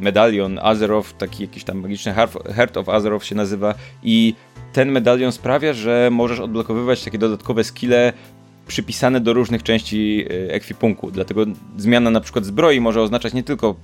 [0.00, 4.34] medalion Azeroth, taki jakiś tam magiczny Heart- Heart of Azeroth się nazywa i
[4.72, 8.12] ten medalion sprawia, że możesz odblokowywać takie dodatkowe skille
[8.68, 11.10] przypisane do różnych części e, ekwipunku.
[11.10, 11.44] Dlatego
[11.76, 13.76] zmiana na przykład zbroi może oznaczać nie tylko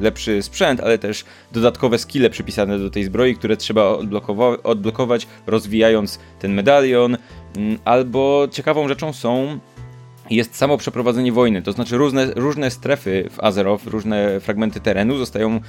[0.00, 6.18] lepszy sprzęt, ale też dodatkowe skille przypisane do tej zbroi, które trzeba odblokowa- odblokować, rozwijając
[6.38, 7.16] ten medalion.
[7.56, 9.58] Mm, Albo ciekawą rzeczą są
[10.30, 15.60] jest samo przeprowadzenie wojny, to znaczy różne, różne strefy w Azeroth, różne fragmenty terenu zostają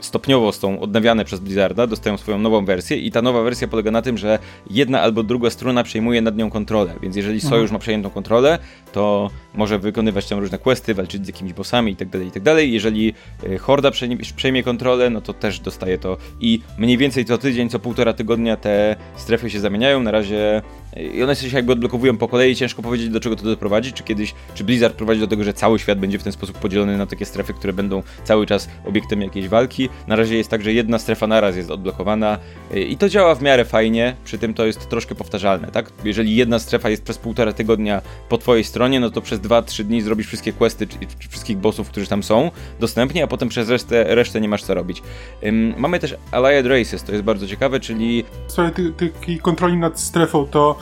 [0.00, 4.02] stopniowo są odnawiane przez Blizzarda, dostają swoją nową wersję i ta nowa wersja polega na
[4.02, 4.38] tym, że
[4.70, 8.58] jedna albo druga strona przejmuje nad nią kontrolę, więc jeżeli Sojusz ma przejętą kontrolę,
[8.92, 12.66] to może wykonywać tam różne questy, walczyć z jakimiś bossami itd., itd.
[12.66, 13.90] Jeżeli y, Horda
[14.36, 18.56] przejmie, kontrolę, no to też dostaje to i mniej więcej co tydzień, co półtora tygodnia
[18.56, 20.62] te strefy się zamieniają, na razie
[20.96, 24.34] i one się jakby odblokowują po kolei, ciężko powiedzieć do czego to doprowadzi, czy kiedyś,
[24.54, 27.24] czy Blizzard prowadzi do tego, że cały świat będzie w ten sposób podzielony na takie
[27.24, 29.88] strefy, które będą cały czas obiektem jakiejś walki.
[30.06, 32.38] Na razie jest tak, że jedna strefa naraz jest odblokowana
[32.74, 35.92] i to działa w miarę fajnie, przy tym to jest troszkę powtarzalne, tak?
[36.04, 40.02] Jeżeli jedna strefa jest przez półtora tygodnia po twojej stronie, no to przez 2-3 dni
[40.02, 44.14] zrobisz wszystkie questy, czy, czy wszystkich bossów, którzy tam są dostępnie, a potem przez resztę,
[44.14, 45.02] resztę nie masz co robić.
[45.44, 50.00] Ym, mamy też Allied Races, to jest bardzo ciekawe, czyli W sprawie takiej kontroli nad
[50.00, 50.78] strefą to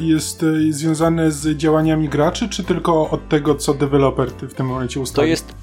[0.00, 4.94] jest e, związane z działaniami graczy, czy tylko od tego, co deweloper w tym momencie
[4.94, 5.30] To ustali?
[5.30, 5.54] jest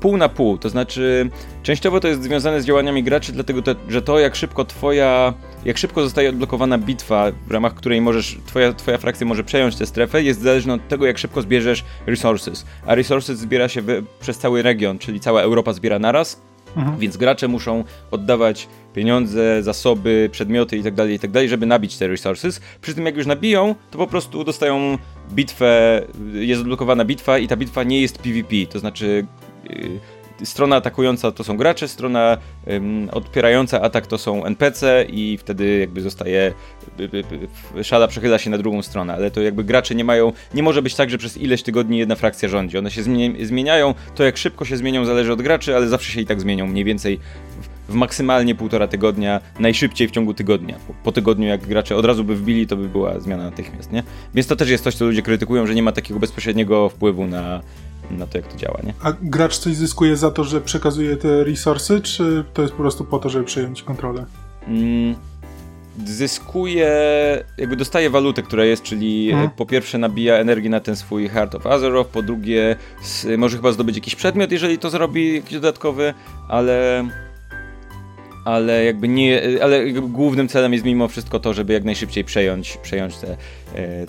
[0.00, 1.30] pół na pół, to znaczy
[1.62, 5.78] częściowo to jest związane z działaniami graczy, dlatego te, że to jak szybko twoja, jak
[5.78, 10.22] szybko zostaje odblokowana bitwa, w ramach której możesz, twoja, twoja frakcja może przejąć tę strefę,
[10.22, 12.66] jest zależne od tego jak szybko zbierzesz resources.
[12.86, 16.40] A resources zbiera się wy, przez cały region, czyli cała Europa zbiera naraz,
[16.98, 22.60] więc gracze muszą oddawać pieniądze, zasoby, przedmioty itd., itd., żeby nabić te resources.
[22.80, 24.98] Przy tym jak już nabiją, to po prostu dostają
[25.32, 29.26] bitwę, jest odblokowana bitwa i ta bitwa nie jest PvP, to znaczy
[29.70, 30.00] yy,
[30.44, 36.00] strona atakująca to są gracze, strona ym, odpierająca atak to są NPC i wtedy jakby
[36.00, 36.52] zostaje,
[37.00, 40.32] y, y, y, szala przechyla się na drugą stronę, ale to jakby gracze nie mają,
[40.54, 43.94] nie może być tak, że przez ileś tygodni jedna frakcja rządzi, one się zmieni- zmieniają,
[44.14, 46.84] to jak szybko się zmienią zależy od graczy, ale zawsze się i tak zmienią, mniej
[46.84, 47.18] więcej
[47.88, 50.76] w, w maksymalnie półtora tygodnia, najszybciej w ciągu tygodnia.
[50.86, 54.02] Po, po tygodniu jak gracze od razu by wbili, to by była zmiana natychmiast, nie?
[54.34, 57.62] Więc to też jest coś, co ludzie krytykują, że nie ma takiego bezpośredniego wpływu na,
[58.18, 58.94] na to, jak to działa, nie?
[59.02, 63.04] A gracz coś zyskuje za to, że przekazuje te resursy, czy to jest po prostu
[63.04, 64.24] po to, żeby przejąć kontrolę?
[64.68, 65.14] Mm,
[66.04, 66.90] zyskuje,
[67.58, 71.54] jakby dostaje walutę, która jest, czyli e, po pierwsze nabija energię na ten swój Heart
[71.54, 72.76] of Azeroth, po drugie
[73.38, 76.14] może chyba zdobyć jakiś przedmiot, jeżeli to zrobi, jakiś dodatkowy,
[76.48, 77.04] ale
[78.44, 82.76] ale jakby nie, ale jakby głównym celem jest mimo wszystko to, żeby jak najszybciej przejąć,
[82.76, 83.36] przejąć te,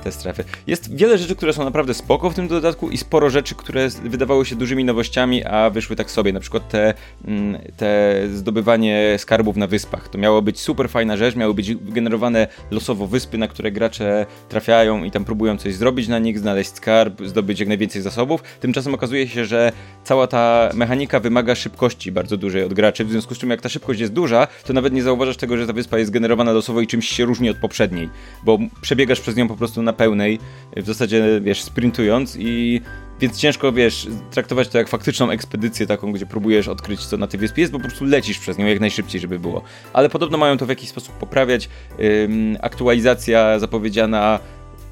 [0.03, 0.43] te strefy.
[0.67, 4.45] Jest wiele rzeczy, które są naprawdę spoko w tym dodatku i sporo rzeczy, które wydawały
[4.45, 6.33] się dużymi nowościami, a wyszły tak sobie.
[6.33, 6.93] Na przykład te,
[7.25, 10.09] mm, te zdobywanie skarbów na wyspach.
[10.09, 15.03] To miało być super fajna rzecz, miały być generowane losowo wyspy, na które gracze trafiają
[15.03, 18.43] i tam próbują coś zrobić na nich, znaleźć skarb, zdobyć jak najwięcej zasobów.
[18.59, 19.71] Tymczasem okazuje się, że
[20.03, 23.69] cała ta mechanika wymaga szybkości bardzo dużej od graczy, w związku z czym jak ta
[23.69, 26.87] szybkość jest duża, to nawet nie zauważasz tego, że ta wyspa jest generowana losowo i
[26.87, 28.09] czymś się różni od poprzedniej,
[28.43, 30.39] bo przebiegasz przez nią po prostu na pełnej,
[30.77, 32.81] w zasadzie, wiesz, sprintując i
[33.19, 37.39] więc ciężko, wiesz, traktować to jak faktyczną ekspedycję taką, gdzie próbujesz odkryć, co na tej
[37.39, 39.61] wyspie jest, bo po prostu lecisz przez nią jak najszybciej, żeby było.
[39.93, 41.69] Ale podobno mają to w jakiś sposób poprawiać.
[41.99, 44.39] Ym, aktualizacja zapowiedziana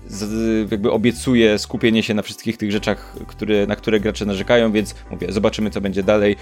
[0.07, 4.95] z, jakby obiecuje skupienie się na wszystkich tych rzeczach, które, na które gracze narzekają, więc
[5.11, 6.35] mówię, zobaczymy co będzie dalej.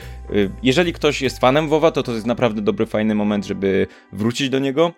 [0.64, 4.60] Jeżeli ktoś jest fanem WoWa, to to jest naprawdę dobry, fajny moment, żeby wrócić do
[4.60, 4.92] niego,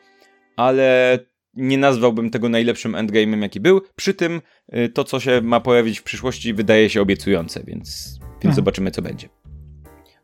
[0.56, 1.20] ale
[1.54, 3.82] nie nazwałbym tego najlepszym endgame'em, jaki był.
[3.96, 4.42] Przy tym
[4.76, 8.54] y, to, co się ma pojawić w przyszłości, wydaje się obiecujące, więc, więc Mhm.
[8.56, 9.30] zobaczymy, co będzie.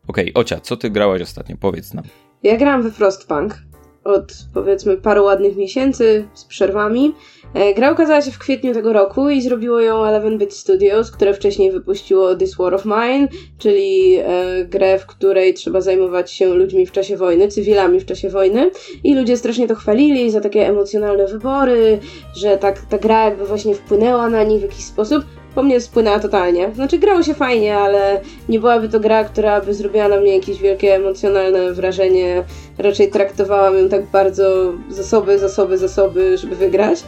[0.06, 1.56] Okej, Ocia, co ty grałaś ostatnio?
[1.60, 2.04] Powiedz nam.
[2.42, 3.62] Ja grałam we Frostpunk
[4.08, 7.14] od powiedzmy paru ładnych miesięcy z przerwami.
[7.54, 11.72] E, Gra ukazała się w kwietniu tego roku i zrobiło ją 11-bit Studios, które wcześniej
[11.72, 16.92] wypuściło This War of Mine, czyli e, grę, w której trzeba zajmować się ludźmi w
[16.92, 18.70] czasie wojny, cywilami w czasie wojny.
[19.04, 21.98] I ludzie strasznie to chwalili za takie emocjonalne wybory,
[22.36, 25.24] że tak ta gra jakby właśnie wpłynęła na nich w jakiś sposób.
[25.58, 26.70] Po mnie spłynęła totalnie.
[26.74, 30.58] Znaczy grało się fajnie, ale nie byłaby to gra, która by zrobiła na mnie jakieś
[30.58, 32.44] wielkie emocjonalne wrażenie.
[32.78, 37.02] Raczej traktowałam ją tak bardzo zasoby, zasoby, zasoby, żeby wygrać.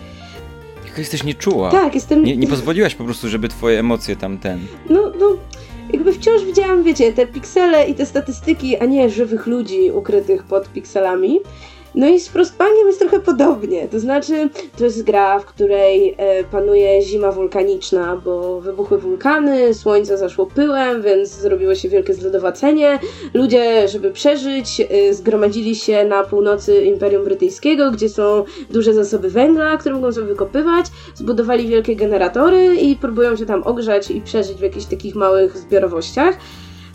[0.86, 1.70] Jaka jesteś nieczuła.
[1.70, 2.24] Tak, jestem...
[2.24, 4.58] Nie, nie pozwoliłaś po prostu, żeby twoje emocje tam ten...
[4.88, 5.36] No, no...
[5.92, 10.68] jakby wciąż widziałam, wiecie, te piksele i te statystyki, a nie żywych ludzi ukrytych pod
[10.68, 11.40] pikselami.
[11.94, 14.48] No i z Frostpunkiem jest trochę podobnie, to znaczy
[14.78, 21.02] to jest gra, w której e, panuje zima wulkaniczna, bo wybuchły wulkany, słońce zaszło pyłem,
[21.02, 22.98] więc zrobiło się wielkie zlodowacenie.
[23.34, 29.76] Ludzie, żeby przeżyć, e, zgromadzili się na północy Imperium Brytyjskiego, gdzie są duże zasoby węgla,
[29.76, 34.62] które mogą sobie wykopywać, zbudowali wielkie generatory i próbują się tam ogrzać i przeżyć w
[34.62, 36.36] jakichś takich małych zbiorowościach.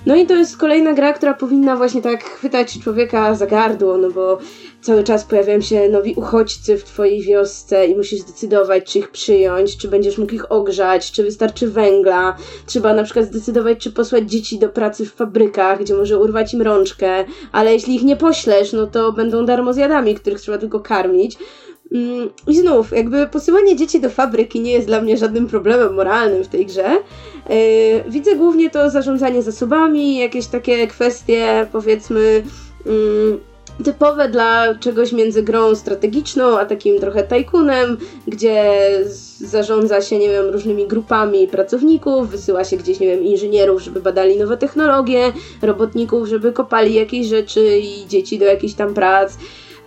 [0.05, 4.11] No i to jest kolejna gra, która powinna właśnie tak chwytać człowieka za gardło, no
[4.11, 4.37] bo
[4.81, 9.77] cały czas pojawiają się nowi uchodźcy w twojej wiosce i musisz zdecydować, czy ich przyjąć,
[9.77, 12.37] czy będziesz mógł ich ogrzać, czy wystarczy węgla.
[12.65, 16.61] Trzeba na przykład zdecydować, czy posłać dzieci do pracy w fabrykach, gdzie może urwać im
[16.61, 21.37] rączkę, ale jeśli ich nie poślesz, no to będą darmozjadami, których trzeba tylko karmić.
[21.91, 26.43] Mm, I znów, jakby posyłanie dzieci do fabryki nie jest dla mnie żadnym problemem moralnym
[26.43, 26.89] w tej grze.
[27.49, 27.55] Yy,
[28.07, 32.43] widzę głównie to zarządzanie zasobami, jakieś takie kwestie, powiedzmy,
[32.85, 33.39] mm,
[33.83, 38.73] typowe dla czegoś między grą strategiczną, a takim trochę tajkunem, gdzie
[39.39, 44.37] zarządza się, nie wiem, różnymi grupami pracowników, wysyła się gdzieś, nie wiem, inżynierów, żeby badali
[44.37, 49.33] nowe technologie, robotników, żeby kopali jakieś rzeczy i dzieci do jakichś tam prac.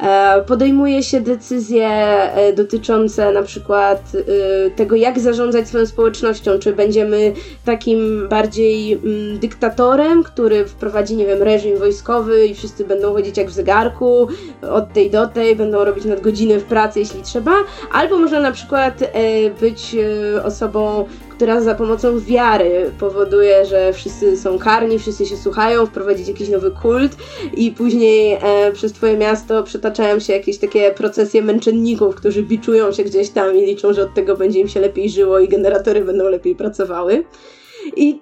[0.01, 6.59] E, podejmuje się decyzje e, dotyczące na przykład e, tego, jak zarządzać swoją społecznością.
[6.59, 7.33] Czy będziemy
[7.65, 13.49] takim bardziej mm, dyktatorem, który wprowadzi, nie wiem, reżim wojskowy i wszyscy będą chodzić jak
[13.49, 14.29] w zegarku,
[14.71, 17.55] od tej do tej, będą robić nadgodziny w pracy, jeśli trzeba,
[17.93, 19.01] albo można na przykład
[19.61, 19.97] być
[20.45, 21.07] osobą
[21.39, 26.71] która za pomocą wiary powoduje, że wszyscy są karni, wszyscy się słuchają, wprowadzić jakiś nowy
[26.71, 27.17] kult
[27.57, 33.05] i później e, przez twoje miasto przetaczają się jakieś takie procesje męczenników, którzy biczują się
[33.05, 36.29] gdzieś tam i liczą, że od tego będzie im się lepiej żyło i generatory będą
[36.29, 37.25] lepiej pracowały.
[37.97, 38.21] I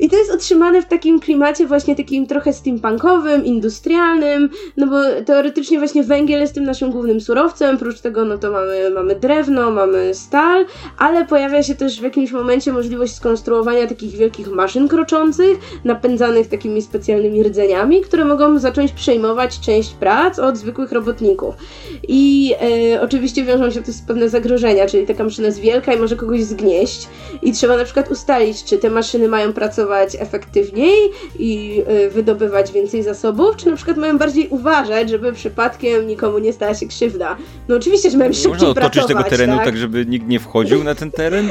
[0.00, 5.78] i to jest otrzymane w takim klimacie właśnie takim trochę steampunkowym, industrialnym, no bo teoretycznie
[5.78, 10.14] właśnie węgiel jest tym naszym głównym surowcem, oprócz tego no to mamy, mamy drewno, mamy
[10.14, 10.66] stal,
[10.98, 16.82] ale pojawia się też w jakimś momencie możliwość skonstruowania takich wielkich maszyn kroczących, napędzanych takimi
[16.82, 21.54] specjalnymi rdzeniami, które mogą zacząć przejmować część prac od zwykłych robotników.
[22.08, 22.54] I
[22.94, 26.44] e, oczywiście wiążą się z pewne zagrożenia, czyli taka maszyna jest wielka i może kogoś
[26.44, 27.08] zgnieść
[27.42, 32.72] i trzeba na przykład ustalić, czy te maszyny mają pracę pracować efektywniej i y, wydobywać
[32.72, 37.36] więcej zasobów, czy na przykład mają bardziej uważać, żeby przypadkiem nikomu nie stała się krzywda.
[37.68, 39.64] No oczywiście, że mają szybciej Można otoczyć pracować, tego terenu tak?
[39.64, 39.76] tak?
[39.76, 41.48] żeby nikt nie wchodził na ten teren?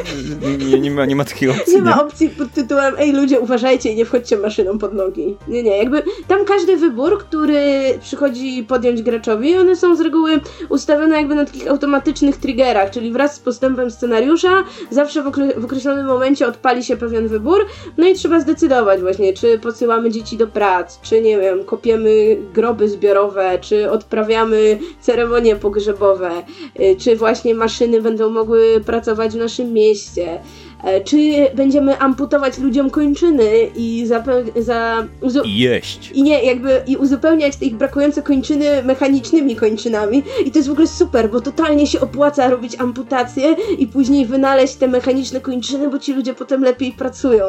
[0.69, 1.75] Nie, nie, ma, nie ma takiej opcji.
[1.75, 5.37] Nie ma opcji pod tytułem ej ludzie uważajcie i nie wchodźcie maszyną pod nogi.
[5.47, 7.59] Nie, nie, jakby tam każdy wybór, który
[8.01, 13.35] przychodzi podjąć graczowi, one są z reguły ustawione jakby na takich automatycznych triggerach, czyli wraz
[13.35, 17.65] z postępem scenariusza zawsze w, okre w określonym momencie odpali się pewien wybór,
[17.97, 22.89] no i trzeba zdecydować właśnie, czy posyłamy dzieci do prac, czy nie wiem, kopiemy groby
[22.89, 26.31] zbiorowe, czy odprawiamy ceremonie pogrzebowe,
[26.79, 30.39] y, czy właśnie maszyny będą mogły pracować w naszym mieście.
[30.83, 31.17] E, czy
[31.55, 34.07] będziemy amputować ludziom kończyny i
[34.55, 35.07] za,
[35.45, 36.11] I jeść.
[36.13, 40.23] i nie, jakby i uzupełniać te ich brakujące kończyny mechanicznymi kończynami.
[40.45, 44.75] I to jest w ogóle super, bo totalnie się opłaca robić amputacje i później wynaleźć
[44.75, 47.45] te mechaniczne kończyny, bo ci ludzie potem lepiej pracują.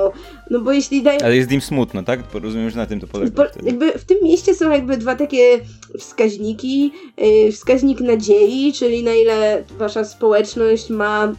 [0.51, 1.25] No bo jeśli daje.
[1.25, 2.21] Ale jest im smutno, tak?
[2.35, 3.31] Rozumiem, że na tym to polega.
[3.31, 5.61] Bo, jakby w tym mieście są jakby dwa takie
[5.99, 6.93] wskaźniki.
[7.17, 11.33] Yy, wskaźnik nadziei, czyli na ile wasza społeczność ma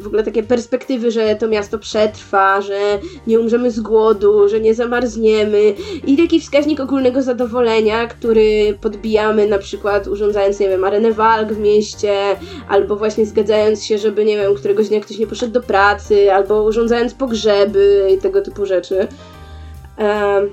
[0.00, 4.74] w ogóle takie perspektywy, że to miasto przetrwa, że nie umrzemy z głodu, że nie
[4.74, 5.74] zamarzniemy
[6.06, 11.58] i taki wskaźnik ogólnego zadowolenia, który podbijamy na przykład urządzając, nie wiem, arenę walk w
[11.58, 12.36] mieście,
[12.68, 16.62] albo właśnie zgadzając się, żeby, nie wiem, któregoś dnia ktoś nie poszedł do pracy, albo
[16.62, 19.08] urządzając pogrzeby i tego typu rzeczy.
[19.96, 20.50] Em,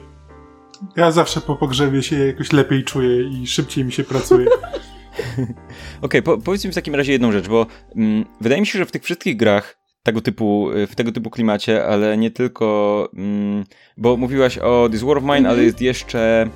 [0.95, 4.47] Ja zawsze po pogrzebie się jakoś lepiej czuję i szybciej mi się pracuje.
[6.01, 8.85] Okej, po, powiedz mi w takim razie jedną rzecz, bo mm, wydaje mi się, że
[8.85, 13.63] w tych wszystkich grach tego typu, w tego typu klimacie, ale nie tylko, mm,
[13.97, 16.49] bo mówiłaś o This War of Mine, ale jest jeszcze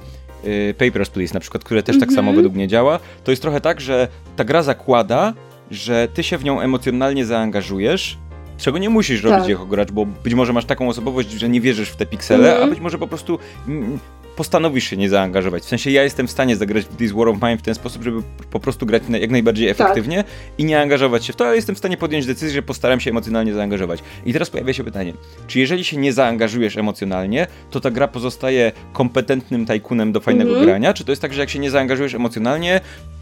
[0.46, 3.00] y, Papers, Please na przykład, które też tak samo według mnie działa.
[3.24, 5.34] To jest trochę tak, że ta gra zakłada,
[5.72, 8.18] że ty się w nią emocjonalnie zaangażujesz,
[8.58, 9.50] czego nie musisz robić Tak.
[9.50, 12.68] jako gracz, bo być może masz taką osobowość, że nie wierzysz w te piksele, Mhm.
[12.68, 14.00] a być może po prostu mm,
[14.36, 15.64] postanowisz się nie zaangażować.
[15.64, 18.04] W sensie ja jestem w stanie zagrać w This War of Mine w ten sposób,
[18.04, 19.80] żeby po prostu grać jak najbardziej Tak.
[19.82, 20.24] efektywnie
[20.58, 23.10] i nie angażować się w to, ale jestem w stanie podjąć decyzję, że postaram się
[23.10, 24.00] emocjonalnie zaangażować.
[24.26, 25.14] I teraz pojawia się pytanie,
[25.48, 30.66] czy jeżeli się nie zaangażujesz emocjonalnie, to ta gra pozostaje kompetentnym tajkunem do fajnego Mhm.
[30.68, 32.82] grania, czy to jest tak, że jak się nie zaangażujesz emocjonalnie,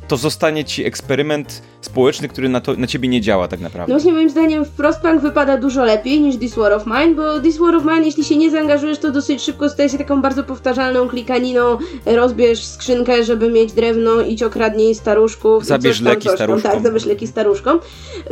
[0.09, 3.93] to zostanie ci eksperyment społeczny, który na, to, na ciebie nie działa tak naprawdę.
[3.93, 7.57] No właśnie moim zdaniem Frostpunk wypada dużo lepiej niż This War of Mine, bo This
[7.57, 11.07] War of Mine, jeśli się nie zaangażujesz, to dosyć szybko staje się taką bardzo powtarzalną
[11.07, 15.65] klikaniną, rozbierz skrzynkę, żeby mieć drewno, idź okradnij staruszków.
[15.65, 16.35] Zabierz leki tam.
[16.35, 16.71] staruszkom.
[16.71, 17.79] Tak, zabierz leki staruszkom.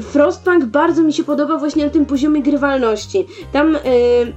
[0.02, 3.28] Frostpunk bardzo mi się podoba właśnie na tym poziomie grywalności.
[3.52, 3.80] Tam y,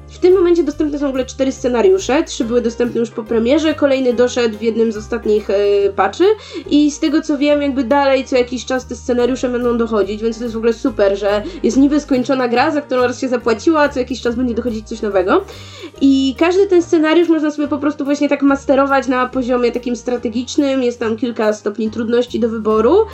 [0.08, 3.74] w tym momencie dostępne są w ogóle cztery scenariusze, trzy były dostępne już po premierze,
[3.74, 6.24] kolejny doszedł w jednym z ostatnich y, patchy
[6.70, 10.38] i z tego co wiem, jakby dalej co jakiś czas te scenariusze będą dochodzić, więc
[10.38, 13.80] to jest w ogóle super, że jest niby skończona gra, za którą raz się zapłaciła,
[13.80, 15.44] a co jakiś czas będzie dochodzić coś nowego.
[16.00, 20.82] I każdy ten scenariusz można sobie po prostu właśnie tak masterować na poziomie takim strategicznym,
[20.82, 23.06] jest tam kilka stopni trudności do wyboru.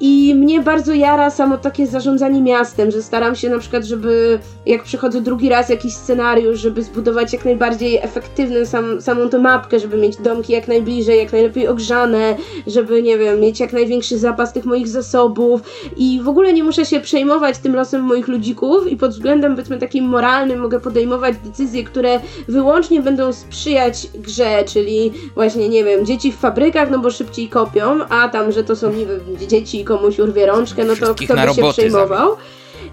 [0.00, 4.82] I mnie bardzo jara samo takie zarządzanie miastem, że staram się na przykład, żeby jak
[4.82, 9.96] przychodzę drugi raz jakiś scenariusz, żeby zbudować jak najbardziej efektywną sam, samą tę mapkę, żeby
[9.96, 12.36] mieć domki jak najbliżej, jak najlepiej ogrzane,
[12.66, 15.60] żeby, nie wiem, mieć jak największy zapas tych moich zasobów
[15.96, 19.78] i w ogóle nie muszę się przejmować tym losem moich ludzików i pod względem, powiedzmy,
[19.78, 26.32] takim moralnym mogę podejmować decyzje, które wyłącznie będą sprzyjać grze, czyli właśnie, nie wiem, dzieci
[26.32, 30.18] w fabrykach, no bo szybciej kopią, a tam, że to są niby dzieci i komuś
[30.18, 32.36] urwie rączkę, no to Wszystkich kto by się przejmował.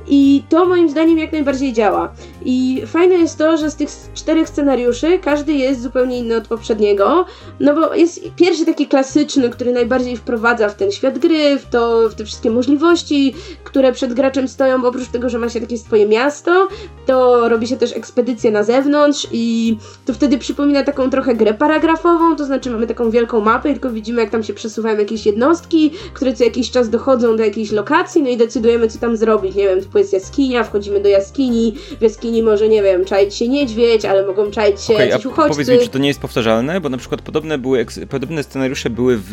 [0.10, 2.13] I to moim zdaniem jak najbardziej działa.
[2.45, 7.26] I fajne jest to, że z tych czterech scenariuszy każdy jest zupełnie inny od poprzedniego.
[7.60, 12.10] No bo jest pierwszy taki klasyczny, który najbardziej wprowadza w ten świat gry, w, to,
[12.10, 15.78] w te wszystkie możliwości, które przed graczem stoją, bo oprócz tego, że ma się takie
[15.78, 16.67] swoje miasto,
[17.06, 22.36] to robi się też ekspedycje na zewnątrz i to wtedy przypomina taką trochę grę paragrafową,
[22.36, 26.34] to znaczy mamy taką wielką mapę, tylko widzimy jak tam się przesuwają jakieś jednostki, które
[26.34, 29.82] co jakiś czas dochodzą do jakiejś lokacji, no i decydujemy co tam zrobić, nie wiem,
[29.99, 34.51] jest jaskinia, wchodzimy do jaskini, w jaskini może, nie wiem, czaić się niedźwiedź, ale mogą
[34.51, 35.49] czaić się Okej, jakiś uchodźcy.
[35.49, 36.81] powiedz mi, czy to nie jest powtarzalne?
[36.81, 39.29] Bo na przykład podobne, były, podobne scenariusze były w,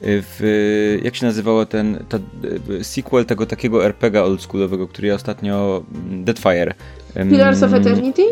[0.00, 1.00] w...
[1.02, 2.18] Jak się nazywało ten ta,
[2.82, 5.82] sequel tego takiego RPGa oldschoolowego, który ja ostatnio...
[5.94, 6.74] mm, Deadfire.
[7.30, 8.22] Pillars of Eternity?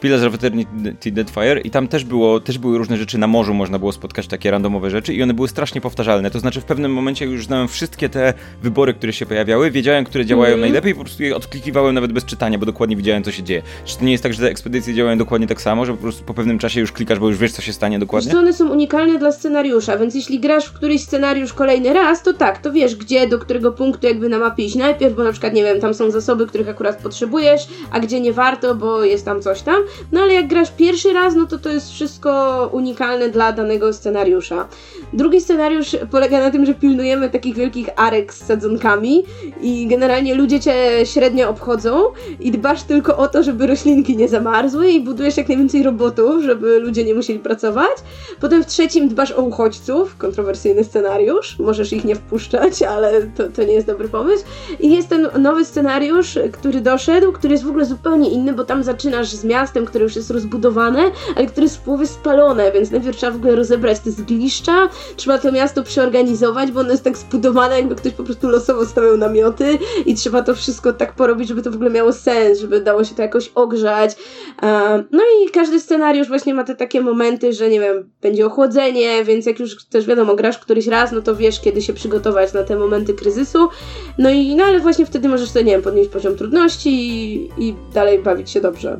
[0.00, 3.78] Pillars of Eternity Deadfire i tam też, było, też były różne rzeczy na morzu, można
[3.78, 6.30] było spotkać takie randomowe rzeczy i one były strasznie powtarzalne.
[6.30, 10.26] To znaczy w pewnym momencie już znałem wszystkie te wybory, które się pojawiały, wiedziałem, które
[10.26, 10.60] działają Mhm.
[10.60, 13.62] najlepiej po prostu je odklikiwałem nawet bez czytania, bo dokładnie widziałem, co się dzieje.
[13.84, 16.24] Czy to nie jest tak, że te ekspedycje działają dokładnie tak samo, że po prostu
[16.24, 18.32] po pewnym czasie już klikasz, bo już wiesz, co się stanie Wiesz dokładnie?
[18.32, 22.32] co, one są unikalne dla scenariusza, więc jeśli grasz w któryś scenariusz kolejny raz, to
[22.34, 25.54] tak, to wiesz gdzie, do którego punktu jakby na mapie iść najpierw, bo na przykład,
[25.54, 29.42] nie wiem, tam są zasoby, których akurat potrzebujesz, a gdzie nie warto, bo jest tam
[29.42, 29.82] coś tam.
[30.12, 34.68] No ale jak grasz pierwszy raz, no to to jest wszystko unikalne dla danego scenariusza.
[35.12, 39.24] Drugi scenariusz polega na tym, że pilnujemy takich wielkich arek z sadzonkami
[39.60, 40.74] i generalnie ludzie cię
[41.04, 42.02] średnio obchodzą
[42.40, 46.78] i dbasz tylko o to, żeby roślinki nie zamarzły i budujesz jak najwięcej robotów, żeby
[46.78, 47.96] ludzie nie musieli pracować.
[48.40, 53.62] Potem w trzecim dbasz o uchodźców, kontrowersyjny scenariusz, możesz ich nie wpuszczać, ale to, to
[53.64, 54.44] nie jest dobry pomysł.
[54.80, 58.82] I jest ten nowy scenariusz, który doszedł, który jest w ogóle zupełnie inny, bo tam
[58.82, 63.16] zaczynasz z miastem, które już jest rozbudowane, ale które jest w połowie spalone, więc najpierw
[63.16, 67.76] trzeba w ogóle rozebrać te zgliszcza, trzeba to miasto przeorganizować, bo ono jest tak zbudowane,
[67.76, 71.70] jakby ktoś po prostu losowo stawiał namioty i trzeba to wszystko tak porobić, żeby to
[71.70, 74.16] w ogóle miało sens, żeby dało się to jakoś ogrzać.
[75.12, 79.46] No i każdy scenariusz właśnie ma te takie momenty, że nie wiem, będzie ochłodzenie, więc
[79.46, 82.76] jak już też wiadomo, grasz któryś raz, no to wiesz, kiedy się przygotować na te
[82.76, 83.68] momenty kryzysu.
[84.18, 87.74] No i no ale właśnie wtedy możesz sobie, nie wiem, podnieść poziom trudności i, i
[87.94, 88.96] dalej bawić się dobrze.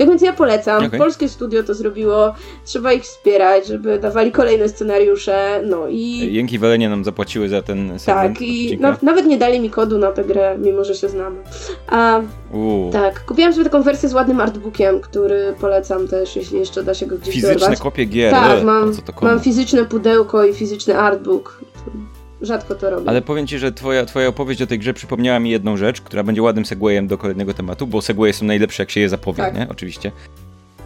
[0.00, 0.86] Tak więc ja polecam.
[0.86, 0.98] Okej.
[0.98, 2.34] Polskie studio to zrobiło.
[2.64, 5.62] Trzeba ich wspierać, żeby dawali kolejne scenariusze.
[5.66, 6.32] No i.
[6.32, 9.98] Jęki Welenie nam zapłaciły za ten segment Tak, i na, nawet nie dali mi kodu
[9.98, 11.36] na tę grę, mimo że się znamy.
[11.88, 12.20] A
[12.92, 17.06] tak, kupiłam sobie taką wersję z ładnym artbookiem, który polecam też, jeśli jeszcze da się
[17.06, 17.80] go gdzieś Fizyczne dorwać.
[17.80, 18.32] kopie gier.
[18.32, 21.60] Tak, e, mam, mam fizyczne pudełko i fizyczny artbook.
[22.42, 23.08] Rzadko to robię.
[23.08, 26.22] Ale powiem ci, że twoja, twoja opowieść o tej grze przypomniała mi jedną rzecz, która
[26.22, 29.54] będzie ładnym segwayem do kolejnego tematu, bo segwaye są najlepsze, jak się je zapowie, Tak.
[29.54, 29.66] nie?
[29.68, 30.12] Oczywiście.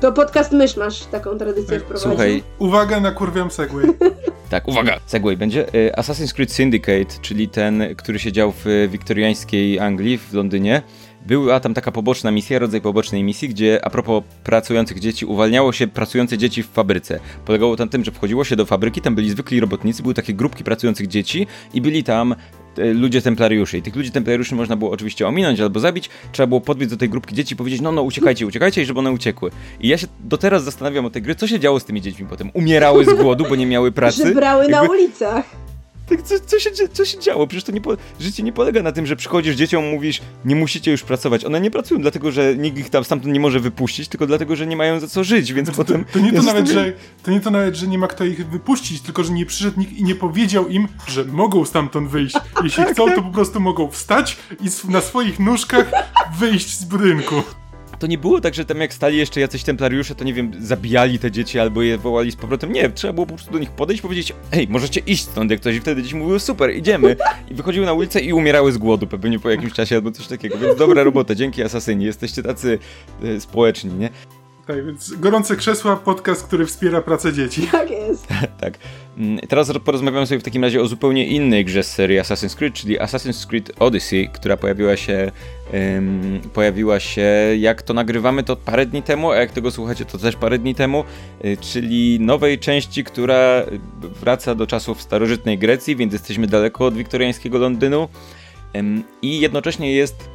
[0.00, 2.10] To podcast Mysz masz taką tradycję wprowadził.
[2.10, 3.84] Słuchaj, Uwaga na kurwiam segway.
[4.50, 5.68] tak, uwaga, segway będzie.
[5.74, 10.82] E, Assassin's Creed Syndicate, czyli ten, który się dział w wiktoriańskiej Anglii, w Londynie.
[11.26, 15.86] Była tam taka poboczna misja, rodzaj pobocznej misji, gdzie a propos pracujących dzieci, uwalniało się
[15.86, 17.20] pracujące dzieci w fabryce.
[17.44, 20.64] Polegało na tym, że wchodziło się do fabryki, tam byli zwykli robotnicy, były takie grupki
[20.64, 22.34] pracujących dzieci i byli tam
[22.78, 23.78] e, ludzie templariuszy.
[23.78, 26.10] I tych ludzi templariuszy można było oczywiście ominąć albo zabić.
[26.32, 28.98] Trzeba było podbiec do tej grupki dzieci i powiedzieć, no no uciekajcie, uciekajcie i żeby
[28.98, 29.50] one uciekły.
[29.80, 32.26] I ja się do teraz zastanawiam o tej gry, co się działo z tymi dziećmi
[32.26, 32.50] potem.
[32.54, 34.26] Umierały z głodu, bo nie miały pracy.
[34.26, 35.63] Żebrały na Jakby- ulicach.
[36.08, 37.46] Tak, co, co, się, co się działo?
[37.46, 40.90] Przecież to nie po, życie nie polega na tym, że przychodzisz dzieciom, mówisz, nie musicie
[40.90, 41.44] już pracować.
[41.44, 44.66] One nie pracują dlatego, że nikt ich tam stamtąd nie może wypuścić, tylko dlatego, że
[44.66, 46.04] nie mają za co żyć, więc Znaczy, potem...
[46.04, 46.92] To, to, nie to, nawet, że,
[47.22, 49.92] to nie to nawet, że nie ma kto ich wypuścić, tylko że nie przyszedł nikt
[49.92, 52.36] i nie powiedział im, że mogą stamtąd wyjść.
[52.64, 55.90] Jeśli chcą, to po prostu mogą wstać i na swoich nóżkach
[56.38, 57.42] wyjść z budynku.
[58.04, 61.18] To nie było tak, że tam jak stali jeszcze jacyś templariusze, to nie wiem, zabijali
[61.18, 62.72] te dzieci albo je wołali z powrotem.
[62.72, 65.60] Nie, trzeba było po prostu do nich podejść i powiedzieć, ej, możecie iść stąd, jak
[65.60, 67.16] ktoś i wtedy dzieci mówiły, super, idziemy.
[67.50, 70.58] I wychodziły na ulicę i umierały z głodu pewnie po jakimś czasie albo coś takiego.
[70.58, 72.78] Więc dobra robota, dzięki asasyni, jesteście tacy
[73.22, 74.08] e, społeczni, nie?
[74.66, 77.68] Tak, więc gorące krzesła, podcast, który wspiera pracę dzieci.
[77.72, 78.26] Tak jest.
[78.60, 78.78] Tak.
[79.18, 82.74] Mm, Teraz porozmawiamy sobie w takim razie o zupełnie innej grze z serii Assassin's Creed,
[82.74, 85.30] czyli Assassin's Creed Odyssey, która pojawiła się
[85.72, 87.26] em, pojawiła się,
[87.58, 90.74] jak to nagrywamy, to parę dni temu, a jak tego słuchacie, to też parę dni
[90.74, 91.04] temu,
[91.44, 93.62] y, czyli nowej części, która
[94.20, 98.08] wraca do czasów starożytnej Grecji, więc jesteśmy daleko od wiktoriańskiego Londynu.
[98.72, 100.28] Em, i jednocześnie jest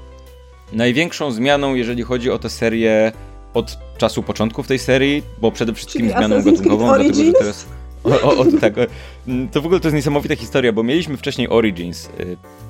[0.73, 3.11] największą zmianą, jeżeli chodzi o tę serię
[3.53, 7.78] od czasu początków tej serii, bo przede wszystkim Czyli zmianą gatunkową, dlatego że teraz...
[8.03, 8.73] O, o, o, tak.
[9.27, 12.09] mm, To w ogóle to jest niesamowita historia, bo mieliśmy wcześniej Origins.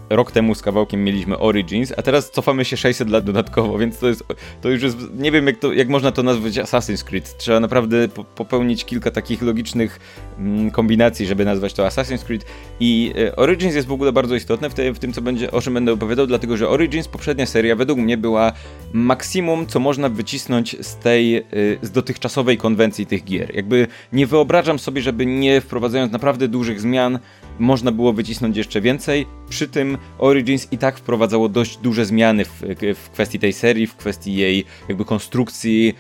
[0.10, 4.08] Rok temu z kawałkiem mieliśmy Origins, a teraz cofamy się 600 lat dodatkowo, więc to
[4.08, 4.24] jest,
[4.62, 7.38] to już jest, nie wiem jak, to, jak można to nazwać Assassin's Creed.
[7.38, 10.00] Trzeba naprawdę po, popełnić kilka takich logicznych
[10.40, 12.46] mm, kombinacji, żeby nazwać to Assassin's Creed.
[12.80, 15.62] I y, Origins jest w ogóle bardzo istotne w, te, w tym, co będzie, o
[15.62, 18.52] czym będę opowiadał, dlatego że Origins, poprzednia seria, według mnie była
[18.94, 21.44] maksimum, co można wycisnąć z tej, y,
[21.82, 23.56] z dotychczasowej konwencji tych gier.
[23.56, 27.20] Jakby nie wyobrażam sobie, żeby nie wprowadzając naprawdę dużych zmian,
[27.60, 29.26] można było wycisnąć jeszcze więcej.
[29.50, 32.62] Przy tym Origins i tak wprowadzało dość duże zmiany w,
[32.96, 35.94] w kwestii tej serii, w kwestii jej jakby konstrukcji,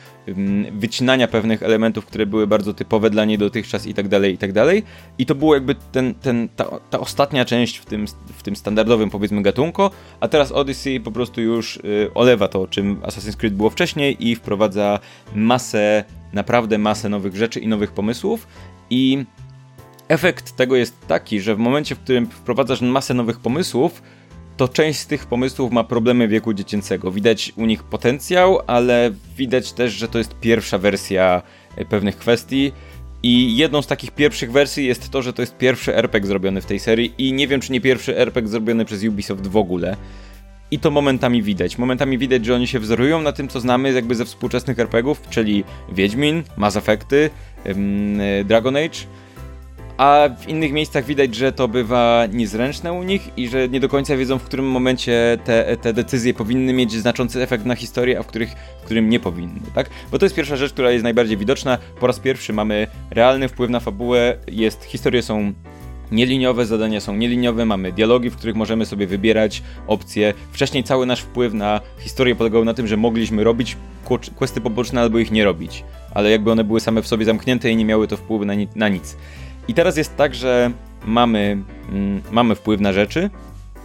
[0.71, 4.51] wycinania pewnych elementów, które były bardzo typowe dla niej dotychczas i tak dalej, i tak
[4.51, 4.83] dalej.
[5.17, 8.05] I to było jakby ten, ten, ta, ta ostatnia część w tym,
[8.37, 9.89] w tym standardowym powiedzmy gatunku,
[10.19, 14.35] a teraz Odyssey po prostu już y, olewa to, czym Assassin's Creed było wcześniej i
[14.35, 14.99] wprowadza
[15.35, 16.03] masę,
[16.33, 18.47] naprawdę masę nowych rzeczy i nowych pomysłów
[18.89, 19.25] i
[20.09, 24.01] efekt tego jest taki, że w momencie, w którym wprowadzasz masę nowych pomysłów,
[24.57, 27.11] to część z tych pomysłów ma problemy wieku dziecięcego.
[27.11, 31.41] Widać u nich potencjał, ale widać też, że to jest pierwsza wersja
[31.75, 32.71] e, pewnych kwestii.
[33.23, 36.65] I jedną z takich pierwszych wersji jest to, że to jest pierwszy RPG zrobiony w
[36.65, 39.97] tej serii i nie wiem, czy nie pierwszy RPG zrobiony przez Ubisoft w ogóle.
[40.71, 41.77] I to momentami widać.
[41.77, 45.63] Momentami widać, że oni się wzorują na tym, co znamy jakby ze współczesnych RPGów, czyli
[45.91, 47.29] Wiedźmin, Mass Effecty,
[48.41, 48.99] y, Dragon Age,
[49.99, 53.89] a w innych miejscach widać, że to bywa niezręczne u nich i że nie do
[53.89, 58.23] końca wiedzą, w którym momencie te, te decyzje powinny mieć znaczący efekt na historię, a
[58.23, 58.49] w, których,
[58.81, 59.89] w którym nie powinny, tak?
[60.11, 61.77] Bo to jest pierwsza rzecz, która jest najbardziej widoczna.
[61.99, 65.53] Po raz pierwszy mamy realny wpływ na fabułę, jest, historie są
[66.11, 70.33] nieliniowe, zadania są nieliniowe, mamy dialogi, w których możemy sobie wybierać opcje.
[70.51, 73.77] Wcześniej cały nasz wpływ na historię polegał na tym, że mogliśmy robić
[74.35, 75.83] questy poboczne albo ich nie robić,
[76.13, 78.67] ale jakby one były same w sobie zamknięte i nie miały to wpływu na, ni-
[78.75, 79.17] na nic.
[79.69, 80.71] I teraz jest tak, że
[81.05, 81.57] mamy,
[81.91, 83.29] mm, mamy wpływ na rzeczy.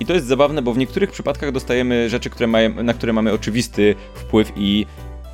[0.01, 3.33] I to jest zabawne, bo w niektórych przypadkach dostajemy rzeczy, które mają, na które mamy
[3.33, 4.87] oczywisty wpływ i,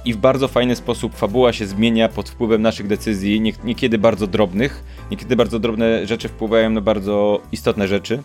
[0.04, 4.26] i w bardzo fajny sposób fabuła się zmienia pod wpływem naszych decyzji, nie, niekiedy bardzo
[4.26, 8.22] drobnych, niekiedy bardzo drobne rzeczy wpływają na bardzo istotne rzeczy.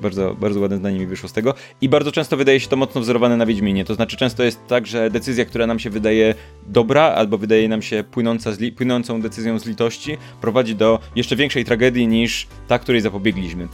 [0.00, 1.54] bardzo, bardzo ładne zdanie mi wyszło z tego.
[1.80, 3.84] I bardzo często wydaje się to mocno wzorowane na Wiedźminie.
[3.84, 6.34] To znaczy często jest tak, że decyzja, która nam się wydaje
[6.66, 11.64] dobra, albo wydaje nam się płynąca z płynącą decyzją z litości, prowadzi do jeszcze większej
[11.64, 13.68] tragedii niż ta, której zapobiegliśmy.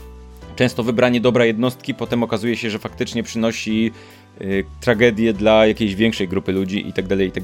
[0.55, 3.91] Często wybranie dobra jednostki potem okazuje się, że faktycznie przynosi
[4.79, 7.43] tragedię dla jakiejś większej grupy ludzi i tak dalej, i tak.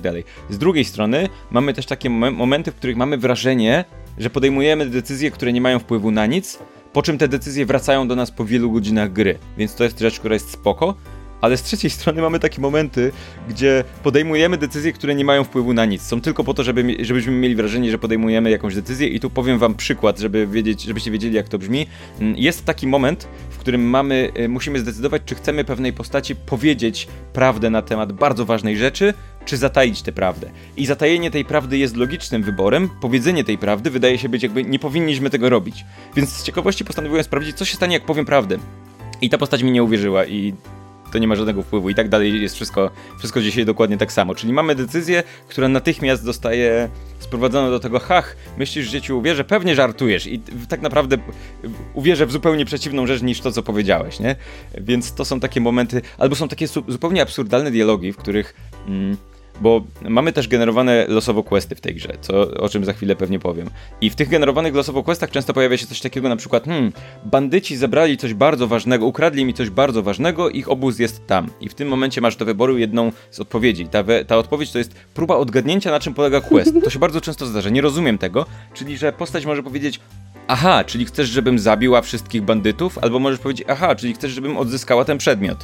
[0.50, 3.86] Z drugiej strony mamy też takie mom- momenty, w których mamy wrażenie,
[4.18, 6.60] że podejmujemy decyzje, które nie mają wpływu na nic,
[6.94, 9.38] po czym te decyzje wracają do nas po wielu godzinach gry.
[9.58, 10.96] Więc to jest rzecz, która jest spoko.
[11.42, 13.12] Ale z trzeciej strony mamy takie momenty,
[13.50, 16.02] gdzie podejmujemy decyzje, które nie mają wpływu na nic.
[16.02, 19.60] Są tylko po to, żeby, żebyśmy mieli wrażenie, że podejmujemy jakąś decyzję i tu powiem
[19.60, 21.88] wam przykład, żeby wiedzieć, żebyście wiedzieli jak to brzmi.
[22.20, 27.08] Mm, Jest taki moment, w którym mamy, y, musimy zdecydować, czy chcemy pewnej postaci powiedzieć
[27.34, 29.14] prawdę na temat bardzo ważnej rzeczy,
[29.46, 30.52] czy zataić tę prawdę.
[30.78, 34.80] I zatajenie tej prawdy jest logicznym wyborem, powiedzenie tej prawdy wydaje się być jakby nie
[34.80, 35.86] powinniśmy tego robić.
[36.16, 38.58] Więc z ciekawości postanowiłem sprawdzić, co się stanie, jak powiem prawdę.
[39.22, 40.54] I ta postać mi nie uwierzyła i
[41.12, 44.36] to nie ma żadnego wpływu i tak dalej jest wszystko, wszystko dzisiaj dokładnie tak samo.
[44.36, 46.90] Czyli mamy decyzję, która natychmiast zostaje
[47.20, 49.44] sprowadzona do tego, hach, myślisz, że ci uwierzę?
[49.44, 50.40] Pewnie żartujesz i
[50.70, 51.18] tak naprawdę
[51.94, 54.36] uwierzę w zupełnie przeciwną rzecz niż to, co powiedziałeś, nie?
[54.78, 58.54] Więc to są takie momenty, albo są takie zupełnie absurdalne dialogi, w których
[58.88, 59.18] mm,
[59.62, 63.40] bo mamy też generowane losowo questy w tej grze, co, o czym za chwilę pewnie
[63.40, 63.70] powiem.
[64.02, 66.92] I w tych generowanych losowo questach często pojawia się coś takiego na przykład, hmm,
[67.26, 71.50] bandyci zebrali coś bardzo ważnego, ukradli mi coś bardzo ważnego, ich obóz jest tam.
[71.62, 73.88] I w tym momencie masz do wyboru jedną z odpowiedzi.
[73.88, 76.74] Ta, we, ta odpowiedź to jest próba odgadnięcia, na czym polega quest.
[76.84, 80.00] To się bardzo często zdarza, nie rozumiem tego, czyli że postać może powiedzieć,
[80.48, 85.06] aha, czyli chcesz, żebym zabiła wszystkich bandytów, albo możesz powiedzieć, aha, czyli chcesz, żebym odzyskała
[85.06, 85.58] ten przedmiot.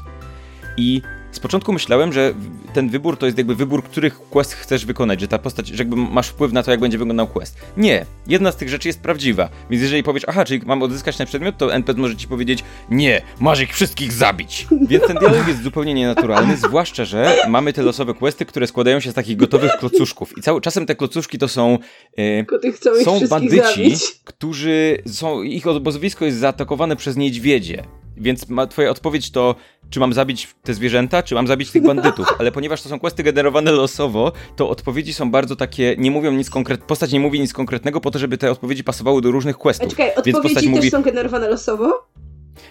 [0.78, 1.02] I
[1.32, 2.34] z początku myślałem, że
[2.74, 5.96] ten wybór to jest jakby wybór, których quest chcesz wykonać, że ta postać, że jakby
[5.96, 7.58] masz wpływ na to, jak będzie wyglądał quest.
[7.78, 9.50] Nie, jedna z tych rzeczy jest prawdziwa.
[9.70, 13.22] Więc jeżeli powiesz, aha, czyli mam odzyskać ten przedmiot, to NPC może ci powiedzieć, nie,
[13.40, 14.68] masz ich wszystkich zabić.
[14.88, 19.12] Więc ten dialog jest zupełnie nienaturalny, zwłaszcza, że mamy te losowe questy, które składają się
[19.12, 20.38] z takich gotowych klocuszków.
[20.38, 21.78] I cały, czasem te klocuszki to są,
[22.18, 24.02] e, są bandyci, zabić.
[24.24, 27.84] którzy są, ich obozowisko jest zaatakowane przez niedźwiedzie.
[28.18, 29.56] Więc ma, twoja odpowiedź to,
[29.90, 32.28] czy mam zabić te zwierzęta, czy mam zabić tych bandytów.
[32.40, 36.50] Ale ponieważ to są questy generowane losowo, to odpowiedzi są bardzo takie, nie mówią nic
[36.50, 39.88] konkretnego, postać nie mówi nic konkretnego po to, żeby te odpowiedzi pasowały do różnych questów.
[39.88, 40.92] A czekaj, odpowiedzi też mówi...
[40.92, 42.08] są generowane losowo?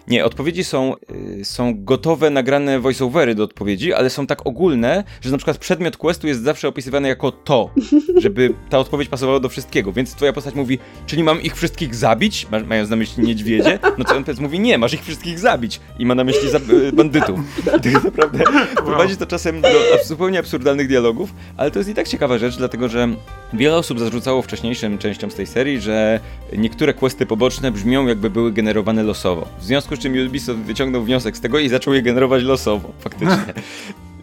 [0.08, 0.94] Nie, odpowiedzi są,
[1.40, 5.96] y, są gotowe, nagrane voiceovery do odpowiedzi, ale są tak ogólne, że na przykład przedmiot
[5.96, 7.70] questu jest zawsze opisywany jako to,
[8.22, 9.92] żeby ta odpowiedź pasowała do wszystkiego.
[9.92, 14.16] Więc twoja postać mówi, czyli mam ich wszystkich zabić, mając na myśli niedźwiedzie, no to
[14.16, 16.48] NPC mówi, nie, masz ich wszystkich zabić i ma na myśli
[16.88, 17.40] y, bandytów.
[17.90, 18.86] I tak naprawdę wow.
[18.86, 19.68] prowadzi to czasem do
[20.04, 23.08] zupełnie absurdalnych dialogów, ale to jest i tak ciekawa rzecz, dlatego że
[23.52, 26.20] wiele osób zarzucało wcześniejszym częściom z tej serii, że
[26.56, 29.48] niektóre questy poboczne brzmią jakby były generowane losowo.
[29.58, 33.54] W związku z czym Ubisoft wyciągnął wniosek z tego i zaczął je generować losowo, faktycznie.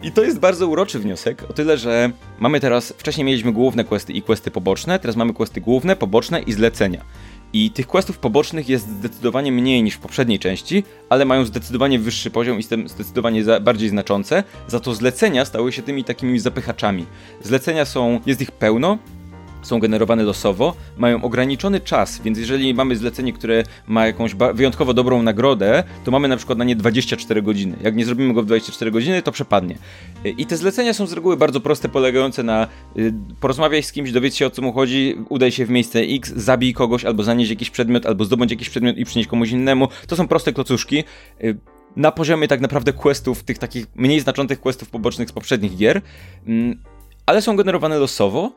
[0.02, 4.12] I to jest bardzo uroczy wniosek, o tyle, że mamy teraz, wcześniej mieliśmy główne questy
[4.12, 7.04] i questy poboczne, teraz mamy questy główne, poboczne i zlecenia.
[7.52, 12.30] I tych questów pobocznych jest zdecydowanie mniej niż w poprzedniej części, ale mają zdecydowanie wyższy
[12.30, 14.44] poziom i zdecydowanie bardziej znaczące.
[14.68, 17.06] Za to zlecenia stały się tymi takimi zapychaczami.
[17.42, 18.98] Zlecenia są, jest ich pełno,
[19.64, 25.22] są generowane losowo, mają ograniczony czas, więc jeżeli mamy zlecenie, które ma jakąś wyjątkowo dobrą
[25.22, 27.76] nagrodę, to mamy na przykład na nie 24 godziny.
[27.82, 29.78] Jak nie zrobimy go w 24 godziny, to przepadnie.
[30.24, 34.34] I te zlecenia są z reguły bardzo proste, polegające na y, porozmawiaj z kimś, dowiedz
[34.34, 37.70] się o co mu chodzi, udaj się w miejsce X, zabij kogoś, albo zanieś jakiś
[37.70, 39.88] przedmiot, albo zdobądź jakiś przedmiot i przynieś komuś innemu.
[40.06, 41.04] To są proste klocuszki
[41.44, 41.56] y,
[41.96, 46.00] na poziomie tak naprawdę questów, tych takich mniej znaczących questów pobocznych z poprzednich gier,
[46.46, 46.82] mm,
[47.26, 48.52] ale są generowane losowo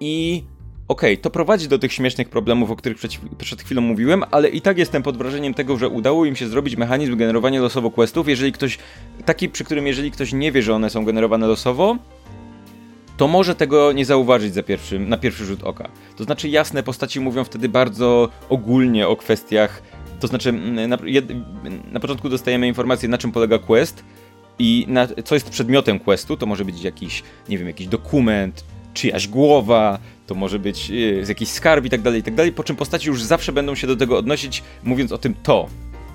[0.00, 0.44] i
[0.88, 4.48] okej, okay, to prowadzi do tych śmiesznych problemów, o których przed, przed, chwilą mówiłem, ale
[4.48, 8.28] i tak jestem pod wrażeniem tego, że udało im się zrobić mechanizm generowania losowo questów,
[8.28, 8.78] jeżeli ktoś,
[9.24, 11.96] taki przy którym jeżeli ktoś nie wie, że one są generowane losowo,
[13.16, 14.62] to może tego nie zauważyć za
[14.98, 15.88] na pierwszy rzut oka.
[16.16, 19.82] To znaczy jasne postaci mówią wtedy bardzo ogólnie o kwestiach,
[20.20, 20.98] to znaczy na,
[21.92, 24.04] na początku dostajemy informację na czym polega quest,
[24.60, 28.64] i na, co jest przedmiotem questu, to może być jakiś, nie wiem, jakiś dokument,
[28.94, 32.64] czyjaś głowa, to może być yy, jakiś skarb i tak dalej, i tak dalej, po
[32.64, 35.68] czym postaci już zawsze będą się do tego odnosić, mówiąc o tym to.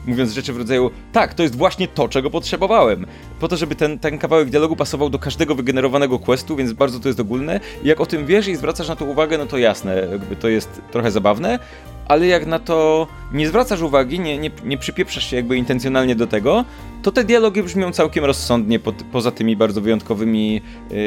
[0.08, 3.06] Mówiąc rzeczy w rodzaju, tak, to jest właśnie to, czego potrzebowałem.
[3.40, 7.08] Po to, żeby ten, ten kawałek dialogu pasował do każdego wygenerowanego questu, więc bardzo to
[7.08, 7.60] jest ogólne.
[7.84, 10.82] Jak o tym wiesz i zwracasz na to uwagę, no to jasne, jakby to jest
[10.92, 11.60] trochę zabawne,
[12.08, 16.28] ale jak na to nie zwracasz uwagi, nie, nie, nie przypieprzasz się jakby intencjonalnie do
[16.28, 16.66] tego,
[17.06, 20.62] to te dialogi brzmią całkiem rozsądnie po, poza tymi bardzo wyjątkowymi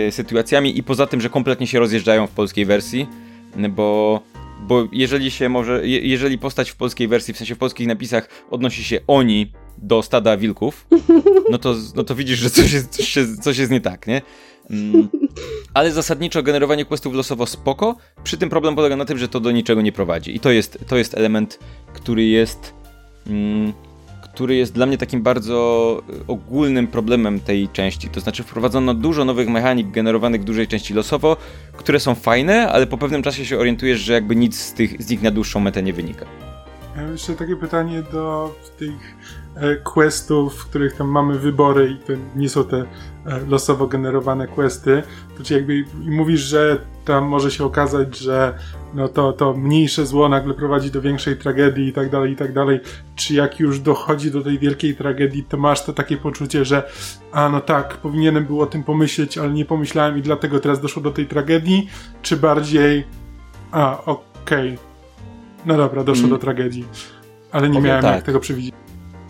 [0.09, 3.07] y, sytuacjami i poza tym, że kompletnie się rozjeżdżają w polskiej wersji,
[3.71, 4.21] bo
[4.69, 8.29] bo jeżeli się może, je, jeżeli postać w polskiej wersji, w sensie w polskich napisach
[8.51, 10.87] odnosi się oni do stada wilków,
[11.51, 14.23] no to, no to widzisz, że coś jest, coś, jest, coś jest nie tak, nie?
[14.71, 15.09] Mm.
[15.75, 19.51] Ale zasadniczo generowanie questów losowo spoko, przy tym problem polega na tym, że to do
[19.51, 20.37] niczego nie prowadzi.
[20.37, 21.59] I to jest, to jest element,
[21.95, 22.75] który jest...
[23.27, 23.73] Mm,
[24.39, 28.09] który jest dla mnie takim bardzo ogólnym problemem tej części.
[28.09, 31.37] To znaczy wprowadzono dużo nowych mechanik generowanych w dużej części losowo,
[31.77, 35.11] które są fajne, ale po pewnym czasie się orientujesz, że jakby nic z, tych, z
[35.11, 36.27] nich na dłuższą metę nie wynika.
[36.97, 39.17] Ja jeszcze takie pytanie do tych
[39.55, 42.87] e, questów, w których tam mamy wybory i to nie są te e,
[43.49, 45.03] losowo generowane questy,
[45.39, 48.55] to czy jakby mówisz, że tam może się okazać, że
[48.95, 52.53] no to, to mniejsze zło nagle prowadzi do większej tragedii i tak dalej, i tak
[52.53, 52.81] dalej.
[53.17, 56.91] Czy jak już dochodzi do tej wielkiej tragedii, to masz to takie poczucie, że
[57.33, 61.03] a no tak, powinienem było o tym pomyśleć, ale nie pomyślałem i dlatego teraz doszło
[61.03, 61.89] do tej tragedii,
[62.23, 63.05] czy bardziej
[63.71, 64.79] a, okej, okay.
[65.67, 66.31] no dobra, doszło mm.
[66.31, 66.85] do tragedii,
[67.53, 68.15] ale nie Powiem miałem tak.
[68.15, 68.75] jak tego przewidzieć.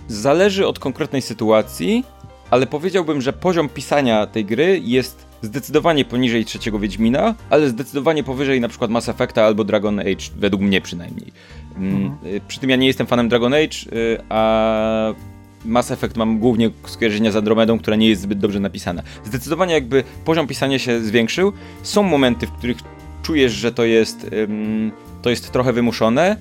[0.09, 2.05] Zależy od konkretnej sytuacji,
[2.51, 8.61] ale powiedziałbym, że poziom pisania tej gry jest zdecydowanie poniżej trzeciego Wiedźmina, ale zdecydowanie powyżej
[8.61, 11.32] na przykład Mass Effecta albo Dragon Age, według mnie przynajmniej.
[11.76, 12.34] Mm, mhm.
[12.34, 15.14] Y, przy tym ja nie jestem fanem Dragon Age, y, a
[15.64, 19.03] Mass Effect mam głównie skojarzenia z Andromedą, która nie jest zbyt dobrze napisana.
[19.24, 21.53] Zdecydowanie jakby poziom pisania się zwiększył.
[21.82, 22.76] Są momenty, w których
[23.22, 24.30] czujesz, że to jest,
[25.22, 26.36] to jest trochę wymuszone,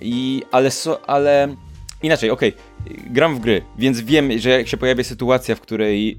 [0.00, 1.54] i, ale, so, ale
[2.02, 6.18] inaczej, okej, okay, gram w gry, więc wiem, że jak się pojawia sytuacja, w której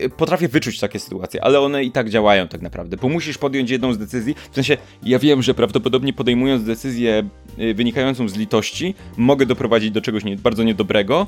[0.00, 3.70] yy, potrafię wyczuć takie sytuacje, ale one i tak działają tak naprawdę, bo musisz podjąć
[3.70, 8.94] jedną z decyzji, w sensie ja wiem, że prawdopodobnie podejmując decyzję yy, wynikającą z litości,
[9.16, 11.26] mogę doprowadzić do czegoś nie, bardzo niedobrego,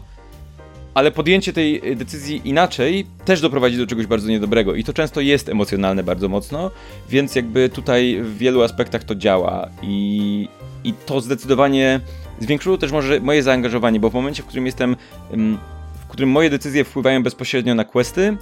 [0.95, 5.49] ale podjęcie tej decyzji inaczej też doprowadzi do czegoś bardzo niedobrego i to często jest
[5.49, 6.71] emocjonalne bardzo mocno,
[7.09, 10.49] więc jakby tutaj w wielu aspektach to działa i,
[10.85, 12.01] i to zdecydowanie
[12.41, 14.97] zwiększyło też może moje zaangażowanie, bo w momencie, w którym jestem,
[16.01, 18.37] w którym moje decyzje wpływają bezpośrednio na questy,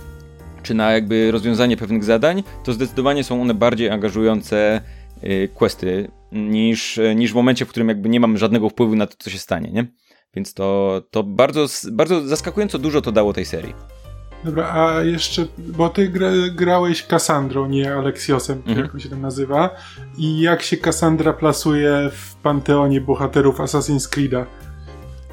[0.62, 4.80] czy na jakby rozwiązanie pewnych zadań, to zdecydowanie są one bardziej angażujące
[5.24, 9.14] y, questy niż, niż w momencie, w którym jakby nie mam żadnego wpływu na to,
[9.18, 9.86] co się stanie, nie?
[10.34, 13.97] Więc to, to bardzo, bardzo zaskakująco dużo to dało tej serii.
[14.44, 18.78] Dobra, a jeszcze, bo ty gra, grałeś Kassandrą, nie Aleksiosem, mhm.
[18.78, 19.70] jak się tam nazywa.
[20.18, 24.44] I jak się Kassandra plasuje w panteonie bohaterów Assassin's Creed'a?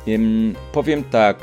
[0.08, 1.38] Um, powiem tak.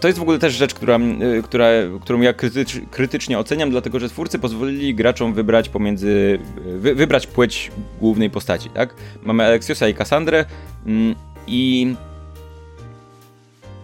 [0.00, 0.98] To jest w ogóle też rzecz, która,
[1.44, 1.66] która,
[2.00, 6.38] którą ja krytycz, krytycznie oceniam, dlatego że twórcy pozwolili graczom wybrać pomiędzy.
[6.64, 8.94] Wy, wybrać płeć głównej postaci, tak?
[9.22, 10.44] Mamy Aleksiosa i Kassandrę
[10.86, 11.14] mm,
[11.46, 11.94] i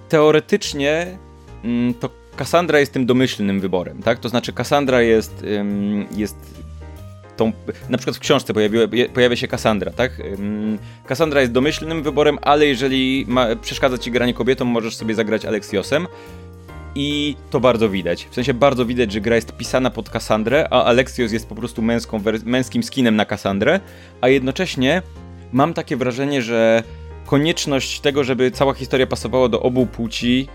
[0.09, 1.19] teoretycznie
[1.65, 4.19] mm, to Cassandra jest tym domyślnym wyborem, tak?
[4.19, 5.45] To znaczy Cassandra jest,
[6.17, 6.37] jest
[7.37, 7.53] tą,
[7.89, 8.85] na przykład w książce pojawiła,
[9.15, 10.13] pojawia się Cassandra, tak?
[11.09, 16.07] Cassandra jest domyślnym wyborem, ale jeżeli ma, przeszkadza ci granie kobietą, możesz sobie zagrać Alexiosem.
[16.95, 18.27] I to bardzo widać.
[18.31, 21.83] W sensie bardzo widać, że gra jest pisana pod Cassandrę, a Alexios jest po prostu
[21.83, 23.81] męską, męskim skinem na Cassandrę,
[24.21, 25.03] a jednocześnie
[25.53, 26.83] mam takie wrażenie, że
[27.27, 30.49] konieczność tego, żeby cała historia pasowała do obu płci,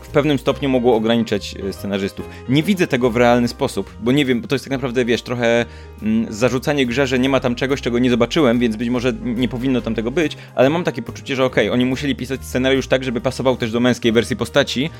[0.00, 2.28] w pewnym stopniu mogło ograniczać e, scenarzystów.
[2.48, 5.22] Nie widzę tego w realny sposób, bo nie wiem, bo to jest tak naprawdę, wiesz,
[5.22, 5.66] trochę
[6.02, 9.48] mm, zarzucanie grze, że nie ma tam czegoś, czego nie zobaczyłem, więc być może nie
[9.48, 12.86] powinno tam tego być, ale mam takie poczucie, że okej, okay, oni musieli pisać scenariusz
[12.88, 14.90] tak, żeby pasował też do męskiej wersji postaci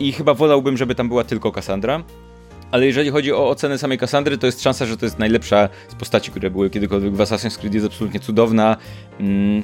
[0.00, 2.02] i chyba wolałbym, żeby tam była tylko Cassandra.
[2.70, 5.94] Ale jeżeli chodzi o ocenę samej Cassandry, to jest szansa, że to jest najlepsza z
[5.94, 8.76] postaci, które były kiedykolwiek w Assassin's Creed, jest absolutnie cudowna.
[9.20, 9.62] Mm,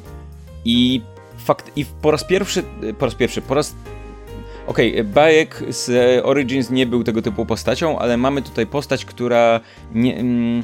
[0.64, 1.00] i
[1.38, 2.62] fakt, i po raz pierwszy,
[2.98, 3.74] po raz pierwszy, po raz
[4.66, 5.90] Okej, okay, Bajek z
[6.24, 9.60] Origins nie był tego typu postacią, ale mamy tutaj postać, która
[9.94, 10.62] nie, mm,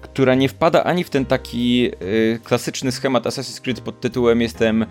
[0.00, 4.82] która nie wpada ani w ten taki y, klasyczny schemat Assassin's Creed pod tytułem jestem
[4.82, 4.86] y,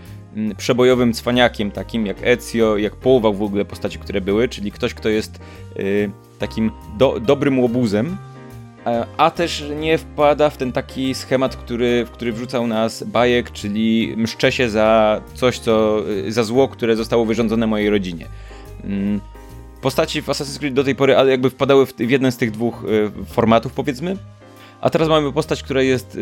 [0.58, 5.10] przebojowym cwaniakiem, takim jak Ezio, jak połowa w ogóle postaci, które były, czyli ktoś, kto
[5.10, 5.40] jest
[5.80, 8.35] y, takim do, dobrym łobuzem, E,
[9.18, 14.14] a też nie wpada w ten taki schemat, który, w który wrzucał nas bajek, czyli
[14.18, 18.28] mszczę się za coś, co, za zło, które zostało wyrządzone mojej rodzinie.
[18.84, 19.22] Mm,
[19.82, 22.52] postaci w Assassin's Creed do tej pory ale jakby wpadały w, w jeden z tych
[22.52, 24.18] dwóch e, formatów, powiedzmy.
[24.82, 26.18] A teraz mamy postać, która jest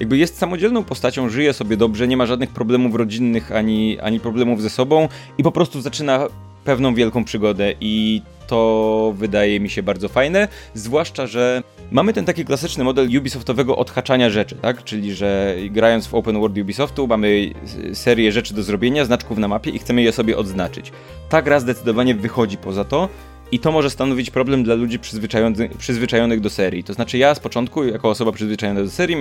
[0.00, 4.62] jakby jest samodzielną postacią, żyje sobie dobrze, nie ma żadnych problemów rodzinnych ani, ani problemów
[4.62, 5.08] ze sobą
[5.38, 6.26] i po prostu zaczyna
[6.64, 11.62] pewną wielką przygodę i to wydaje mi się bardzo fajne, zwłaszcza, że
[11.92, 14.84] mamy ten taki klasyczny model Ubisoftowego odhaczania rzeczy, tak?
[14.84, 17.50] Czyli, że grając w open world Ubisoftu mamy
[17.92, 20.92] serię rzeczy do zrobienia, znaczków na mapie i chcemy je sobie odznaczyć.
[21.28, 23.08] Ta gra zdecydowanie wychodzi poza to
[23.52, 26.84] i to może stanowić problem dla ludzi przyzwyczajonych, przyzwyczajonych do serii.
[26.84, 29.16] To znaczy ja z początku, jako osoba przyzwyczajona do serii,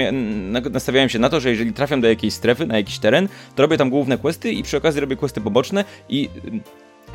[0.71, 3.77] nastawiałem się na to, że jeżeli trafiam do jakiejś strefy, na jakiś teren, to robię
[3.77, 6.29] tam główne questy i przy okazji robię questy poboczne i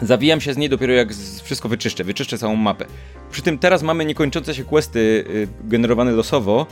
[0.03, 1.09] Zawijam się z niej dopiero jak
[1.43, 2.85] wszystko wyczyszczę, wyczyszczę całą mapę.
[3.31, 6.67] Przy tym teraz mamy niekończące się questy y, generowane losowo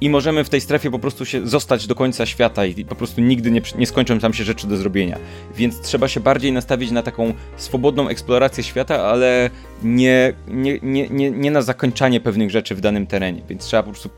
[0.00, 3.20] i możemy w tej strefie po prostu się zostać do końca świata i po prostu
[3.20, 5.18] nigdy nie, nie skończą tam się rzeczy do zrobienia.
[5.56, 9.50] Więc trzeba się bardziej nastawić na taką swobodną eksplorację świata, ale
[9.82, 13.42] nie, nie, nie, nie, nie na zakończanie pewnych rzeczy w danym terenie.
[13.48, 14.10] Więc trzeba po prostu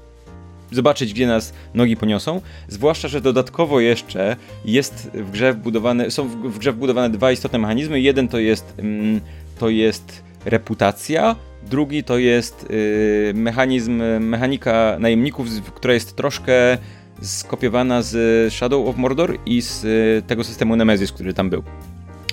[0.72, 2.40] zobaczyć, gdzie nas nogi poniosą.
[2.68, 8.00] Zwłaszcza, że dodatkowo jeszcze jest w grze wbudowane, są w grze wbudowane dwa istotne mechanizmy.
[8.00, 9.20] Jeden to jest, mm,
[9.58, 11.36] to jest reputacja,
[11.70, 16.78] drugi to jest y, mechanizm, mechanika najemników, która jest troszkę
[17.22, 21.62] skopiowana z Shadow of Mordor i z y, tego systemu Nemesis, który tam był.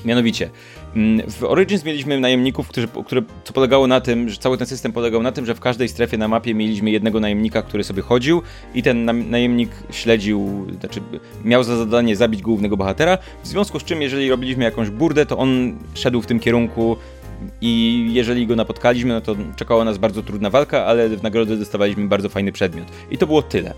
[0.06, 0.50] Mianowicie,
[1.28, 5.24] w Origins mieliśmy najemników, którzy, które, co polegało na tym, że cały ten system polegał
[5.24, 8.42] na tym, że w każdej strefie na mapie mieliśmy jednego najemnika, który sobie chodził
[8.74, 11.02] i ten najemnik śledził, znaczy
[11.46, 15.38] miał za zadanie zabić głównego bohatera, w związku z czym jeżeli robiliśmy jakąś burdę, to
[15.38, 16.98] on szedł w tym kierunku
[17.62, 22.08] i jeżeli go napotkaliśmy, no to czekała nas bardzo trudna walka, ale w nagrodę dostawaliśmy
[22.08, 22.88] bardzo fajny przedmiot.
[23.12, 23.74] I to było tyle.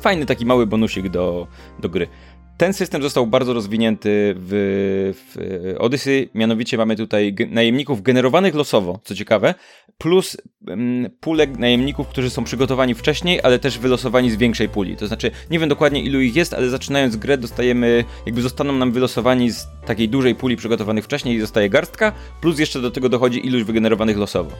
[0.00, 1.46] Fajny taki mały bonusik do,
[1.80, 2.08] do gry.
[2.56, 9.14] Ten system został bardzo rozwinięty w, w Odyssey, mianowicie mamy tutaj najemników generowanych losowo, co
[9.14, 9.54] ciekawe,
[9.98, 10.36] plus
[10.66, 14.96] um, pulę najemników, którzy są przygotowani wcześniej, ale też wylosowani z większej puli.
[14.96, 18.92] To znaczy, nie wiem dokładnie ilu ich jest, ale zaczynając grę dostajemy, jakby zostaną nam
[18.92, 23.46] wylosowani z takiej dużej puli przygotowanych wcześniej i zostaje garstka, plus jeszcze do tego dochodzi
[23.46, 24.50] ilość wygenerowanych losowo.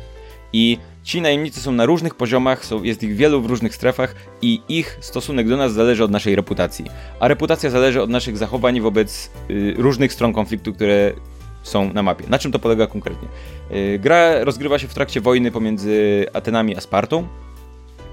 [0.52, 4.60] I ci najemnicy są na różnych poziomach, są, jest ich wielu w różnych strefach i
[4.68, 6.84] ich stosunek do nas zależy od naszej reputacji.
[7.20, 11.12] A reputacja zależy od naszych zachowań wobec y, różnych stron konfliktu, które
[11.62, 12.24] są na mapie.
[12.28, 13.28] Na czym to polega konkretnie?
[13.72, 17.26] Y, gra rozgrywa się w trakcie wojny pomiędzy Atenami a Spartą.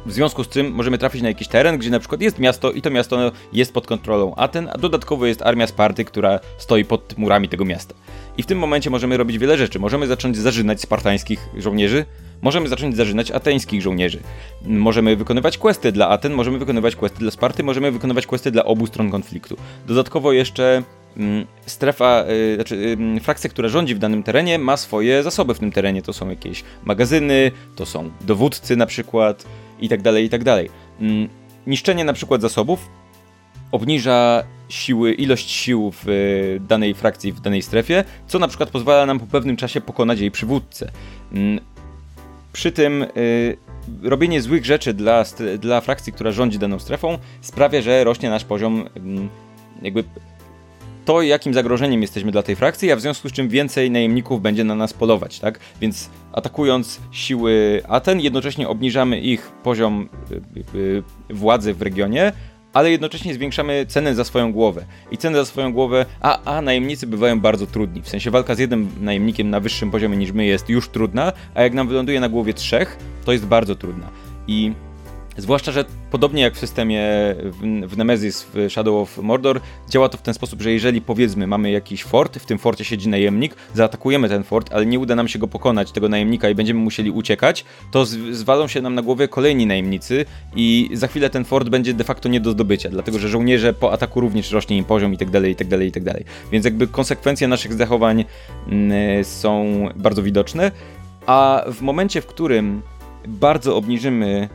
[0.06, 2.82] W związku z tym możemy trafić na jakiś teren, gdzie na przykład jest miasto i
[2.82, 7.50] to miasto jest pod kontrolą Aten, a dodatkowo jest armia Sparty, która stoi pod murami
[7.50, 7.96] tego miasta.
[8.38, 9.80] I w tym momencie możemy robić wiele rzeczy.
[9.80, 12.06] Możemy zacząć zażynać spartańskich żołnierzy,
[12.42, 14.20] możemy zacząć zażynać ateńskich żołnierzy.
[14.66, 18.88] Możemy wykonywać questy dla Aten, możemy wykonywać questy dla Sparty, możemy wykonywać questy dla obu
[18.88, 19.58] stron konfliktu.
[19.88, 20.84] Dodatkowo jeszcze
[21.18, 25.72] mm, strefa, y, znaczy frakcja, która rządzi w danym terenie, ma swoje zasoby w tym
[25.72, 26.02] terenie.
[26.02, 29.46] To są jakieś magazyny, to są dowódcy na przykład
[29.80, 30.70] i tak dalej, i tak dalej.
[31.02, 31.30] Mm,
[31.68, 32.90] niszczenie na przykład zasobów
[33.72, 39.06] obniża siły, ilość sił w y, danej frakcji, w danej strefie, co na przykład pozwala
[39.06, 40.92] nam po pewnym czasie pokonać jej przywódcę.
[42.50, 43.58] Mm, przy tym y,
[44.04, 45.24] robienie złych rzeczy dla,
[45.60, 48.90] dla frakcji, która rządzi daną strefą, sprawia, że rośnie nasz poziom,
[49.82, 50.04] y, jakby
[51.06, 54.64] to, jakim zagrożeniem jesteśmy dla tej frakcji, a w związku z czym więcej najemników będzie
[54.64, 55.60] na nas polować, tak?
[55.82, 62.32] Więc atakując siły Aten, jednocześnie obniżamy ich poziom y, y, władzy w regionie,
[62.74, 64.86] ale jednocześnie zwiększamy cenę za swoją głowę.
[65.12, 68.02] I cenę za swoją głowę, a, a najemnicy bywają bardzo trudni.
[68.02, 71.62] W sensie walka z jednym najemnikiem na wyższym poziomie niż my jest już trudna, a
[71.62, 74.08] jak nam wyląduje na głowie trzech, to jest bardzo trudna.
[74.48, 74.72] I
[75.40, 77.02] Zwłaszcza, że podobnie jak w systemie
[77.44, 81.48] w, w Nemesis w Shadow of Mordor, działa to w ten sposób, że jeżeli powiedzmy
[81.48, 85.28] mamy jakiś fort, w tym forcie siedzi najemnik, zaatakujemy ten fort, ale nie uda nam
[85.28, 89.02] się go pokonać, tego najemnika i będziemy musieli uciekać, to z, zwalą się nam na
[89.02, 90.26] głowie kolejni najemnicy
[90.56, 93.92] i za chwilę ten fort będzie de facto nie do zdobycia, dlatego że żołnierze po
[93.92, 96.26] ataku również rośnie im poziom i tak dalej, i tak dalej, i tak dalej.
[96.52, 98.26] Więc jakby konsekwencje naszych zachowań
[98.68, 100.72] mm, są bardzo widoczne,
[101.26, 102.82] a w momencie, w którym
[103.28, 104.50] bardzo obniżymy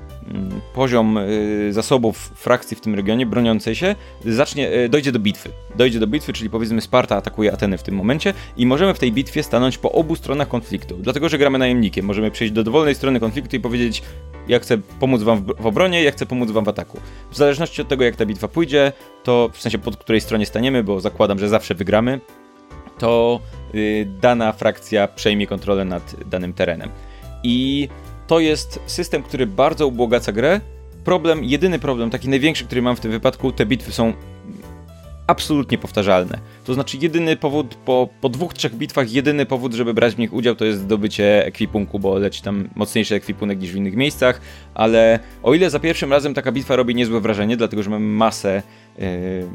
[0.75, 3.95] poziom y, zasobów frakcji w tym regionie broniącej się
[4.25, 5.51] zacznie, y, dojdzie do bitwy.
[5.77, 9.13] Dojdzie do bitwy, czyli powiedzmy Sparta atakuje Ateny w tym momencie i możemy w tej
[9.13, 10.97] bitwie stanąć po obu stronach konfliktu.
[11.01, 12.07] Dlatego, że gramy najemnikiem.
[12.07, 14.03] Możemy przejść do dowolnej strony konfliktu i powiedzieć
[14.49, 17.01] ja chcę pomóc wam w obronie, ja chcę pomóc wam w ataku.
[17.31, 20.85] W zależności od tego, jak ta bitwa pójdzie, to w sensie pod której stronie staniemy,
[20.85, 22.21] bo zakładam, że zawsze wygramy,
[22.99, 23.41] to
[23.73, 26.91] yy, dana frakcja przejmie kontrolę nad danym terenem.
[27.43, 27.89] I
[28.27, 30.61] to jest system, który bardzo ubłogaca grę.
[31.05, 34.13] Problem, jedyny problem, taki największy, który mam w tym wypadku, te bitwy są
[35.27, 36.39] absolutnie powtarzalne.
[36.65, 40.33] To znaczy jedyny powód, po, po dwóch, trzech bitwach, jedyny powód, żeby brać w nich
[40.33, 44.41] udział, to jest zdobycie ekwipunku, bo leci tam mocniejszy ekwipunek niż w innych miejscach,
[44.75, 48.63] ale o ile za pierwszym razem taka bitwa robi niezłe wrażenie, dlatego że mamy masę
[48.99, 49.05] yy,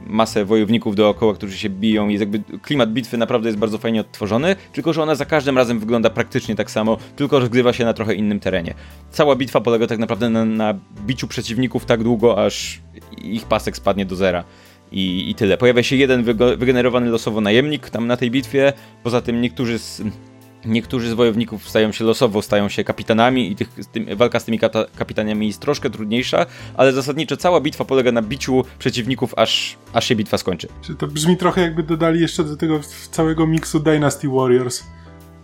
[0.08, 4.56] masę wojowników dookoła, którzy się biją i jakby klimat bitwy naprawdę jest bardzo fajnie odtworzony,
[4.74, 8.16] tylko że ona za każdym razem wygląda praktycznie tak samo, tylko rozgrywa się na trochę
[8.16, 8.74] innym terenie.
[9.12, 10.74] Cała bitwa polega tak naprawdę na, na
[11.06, 12.82] biciu przeciwników tak długo, aż
[13.22, 14.44] ich pasek spadnie do zera.
[14.92, 15.58] I, I tyle.
[15.58, 16.24] Pojawia się jeden
[16.58, 18.74] wygenerowany losowo najemnik tam na tej bitwie.
[19.04, 20.02] Poza tym niektórzy z,
[20.66, 24.60] niektórzy z wojowników stają się losowo, stają się kapitanami i tych, tym, walka z tymi
[24.60, 26.46] kata, kapitanami jest troszkę trudniejsza,
[26.78, 30.68] ale zasadniczo cała bitwa polega na biciu przeciwników, aż, aż się bitwa skończy.
[30.82, 32.80] Czy to brzmi trochę jakby dodali jeszcze do tego
[33.12, 34.84] całego miksu Dynasty Warriors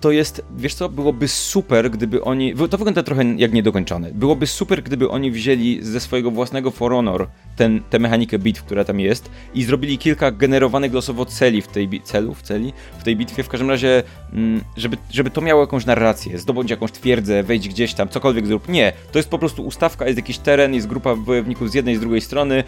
[0.02, 4.84] to jest, wiesz co, byłoby super, gdyby oni, to wygląda trochę jak niedokończone, byłoby super,
[4.84, 9.32] gdyby oni wzięli ze swojego własnego For Honor ten, tę mechanikę bitw, która tam jest
[9.54, 13.70] i zrobili kilka generowanych losowo celi w tej, celów, celi w tej bitwie, w każdym
[13.70, 18.48] razie, mm, żeby, żeby to miało jakąś narrację, zdobądź jakąś twierdzę, wejdź gdzieś tam, cokolwiek
[18.48, 18.70] zrób.
[18.70, 21.98] Nie, to jest po prostu ustawka, jest jakiś teren, jest grupa wojowników z jednej i
[21.98, 22.64] z drugiej strony,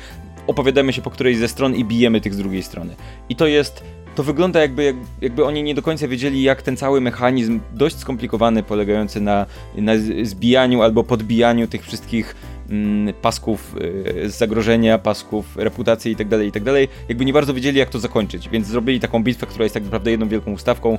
[0.48, 2.96] opowiadamy się po którejś ze stron i bijemy tych z drugiej strony.
[3.30, 3.84] I to jest
[4.18, 7.98] to wygląda jakby, jak, jakby oni nie do końca wiedzieli, jak ten cały mechanizm, dość
[7.98, 9.46] skomplikowany, polegający na,
[9.76, 9.92] na
[10.24, 12.36] zbijaniu albo podbijaniu tych wszystkich
[12.70, 13.76] mm, pasków
[14.26, 18.50] y, zagrożenia, pasków reputacji itd., tak itd., tak jakby nie bardzo wiedzieli, jak to zakończyć,
[18.50, 20.98] więc zrobili taką bitwę, która jest tak naprawdę jedną wielką ustawką.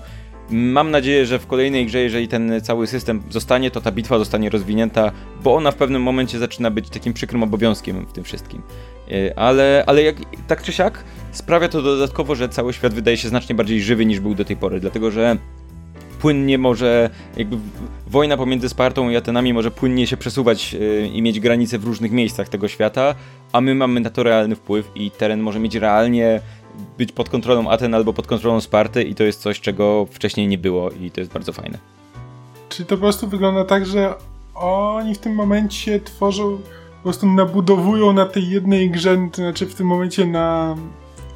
[0.51, 4.51] Mam nadzieję, że w kolejnej grze, jeżeli ten cały system zostanie, to ta bitwa zostanie
[4.51, 8.62] rozwinięta, bo ona w pewnym momencie zaczyna być takim przykrym obowiązkiem w tym wszystkim.
[9.12, 13.28] Y, ale, ale jak, tak czy siak, sprawia to dodatkowo, że cały świat wydaje się
[13.28, 15.36] znacznie bardziej żywy niż był do tej pory, dlatego że
[16.20, 17.57] płynnie może, jakby
[18.07, 22.12] wojna pomiędzy Spartą i Atenami może płynnie się przesuwać yy, i mieć granice w różnych
[22.12, 23.14] miejscach tego świata,
[23.53, 26.40] a my mamy na to realny wpływ i teren może mieć realnie
[26.98, 30.58] być pod kontrolą Aten albo pod kontrolą Sparty i to jest coś, czego wcześniej nie
[30.58, 31.78] było i to jest bardzo fajne.
[32.68, 34.14] Czyli to po prostu wygląda tak, że
[34.54, 36.58] oni w tym momencie tworzą,
[36.96, 40.76] po prostu nabudowują na tej jednej grze, to znaczy w tym momencie na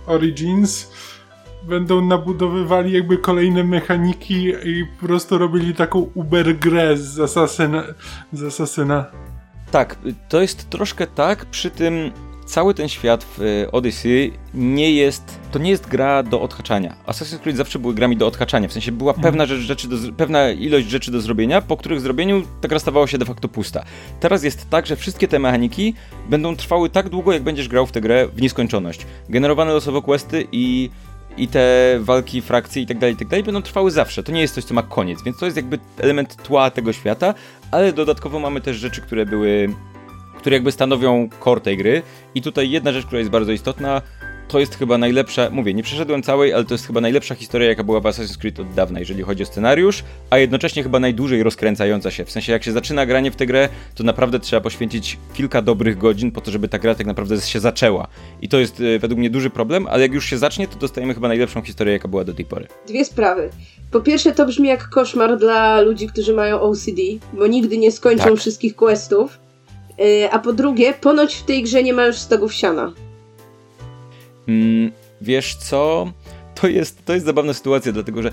[0.07, 0.91] Origins,
[1.63, 7.85] będą nabudowywali jakby kolejne mechaniki i po prostu robili taką uber grę z Asasyna.
[8.33, 9.07] Z Asasyna.
[9.71, 12.13] Tak, to jest troszkę tak, przy tym
[12.45, 16.97] cały ten świat w e, Odyssey nie jest, to nie jest gra do odhaczania.
[17.07, 20.51] Assassin's Creed zawsze były grami do odhaczania, w sensie była pewna, rzecz, rzeczy do, pewna
[20.51, 23.85] ilość rzeczy do zrobienia, po których zrobieniu ta gra stawała się de facto pusta.
[24.21, 25.95] Teraz jest tak, że wszystkie te mechaniki
[26.29, 29.07] będą trwały tak długo, jak będziesz grał w tę grę w nieskończoność.
[29.29, 30.91] Generowane losowo questy i
[31.37, 34.23] i te walki frakcji i tak dalej, i tak dalej będą trwały zawsze.
[34.23, 37.35] To nie jest coś, co ma koniec, więc to jest jakby element tła tego świata,
[37.71, 39.69] ale dodatkowo mamy też rzeczy, które były
[40.43, 42.03] które jakby stanowią core tej gry.
[42.35, 44.03] I tutaj jedna rzecz, która jest bardzo istotna,
[44.49, 47.85] to jest chyba najlepsza, mówię, nie przeszedłem całej, ale to jest chyba najlepsza historia, jaka
[47.85, 52.11] była w Assassin's Creed od dawna, jeżeli chodzi o scenariusz, a jednocześnie chyba najdłużej rozkręcająca
[52.11, 52.25] się.
[52.25, 55.99] W sensie, jak się zaczyna granie w tę grę, to naprawdę trzeba poświęcić kilka dobrych
[55.99, 58.09] godzin po to, żeby ta gra tak naprawdę się zaczęła.
[58.43, 61.15] I to jest e, według mnie duży problem, ale jak już się zacznie, to dostajemy
[61.15, 62.67] chyba najlepszą historię, jaka była do tej pory.
[62.89, 63.51] Dwie sprawy.
[63.91, 68.25] Po pierwsze, to brzmi jak koszmar dla ludzi, którzy mają OCD, bo nigdy nie skończą
[68.25, 68.37] tak.
[68.37, 69.39] wszystkich questów.
[69.99, 72.93] E, a po drugie, ponoć w tej grze nie ma już stogów siana.
[74.49, 76.13] Mm, wiesz co?
[76.55, 78.31] To jest, to jest zabawna sytuacja, dlatego że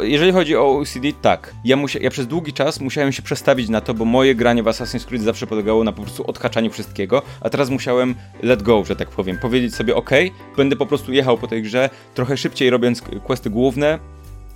[0.00, 1.54] jeżeli chodzi o OCD, tak.
[1.64, 4.66] Ja, musia, ja przez długi czas musiałem się przestawić na to, bo moje granie w
[4.66, 8.96] Assassin's Creed zawsze polegało na po prostu odhaczaniu wszystkiego, a teraz musiałem let go, że
[8.96, 9.38] tak powiem.
[9.38, 10.10] Powiedzieć sobie, ok,
[10.56, 13.98] będę po prostu jechał po tej grze, trochę szybciej robiąc questy główne,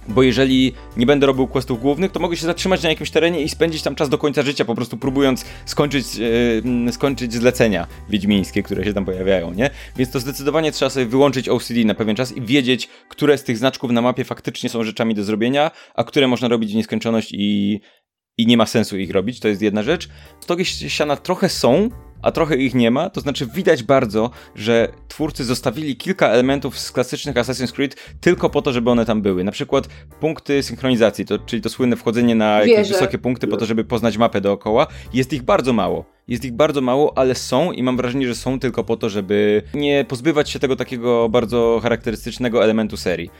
[0.08, 3.48] bo jeżeli nie będę robił questów głównych, to mogę się zatrzymać na jakimś terenie i
[3.48, 8.84] spędzić tam czas do końca życia, po prostu próbując skończyć, yy, skończyć zlecenia wiedźmińskie, które
[8.84, 9.70] się tam pojawiają, nie?
[9.96, 13.58] Więc to zdecydowanie trzeba sobie wyłączyć OCD na pewien czas i wiedzieć, które z tych
[13.58, 17.80] znaczków na mapie faktycznie są rzeczami do zrobienia, a które można robić w nieskończoność i,
[18.38, 20.08] i nie ma sensu ich robić, to jest jedna rzecz.
[20.40, 21.88] Stogi siana trochę są,
[22.22, 26.92] a trochę ich nie ma, to znaczy widać bardzo, że twórcy zostawili kilka elementów z
[26.92, 29.44] klasycznych Assassin's Creed tylko po to, żeby one tam były.
[29.44, 29.88] Na przykład
[30.20, 34.16] punkty synchronizacji, to, czyli to słynne wchodzenie na jakieś wysokie punkty po to, żeby poznać
[34.16, 34.86] mapę dookoła.
[35.12, 36.04] Jest ich bardzo mało.
[36.28, 39.62] Jest ich bardzo mało, ale są i mam wrażenie, że są tylko po to, żeby
[39.74, 43.30] nie pozbywać się tego takiego bardzo charakterystycznego elementu serii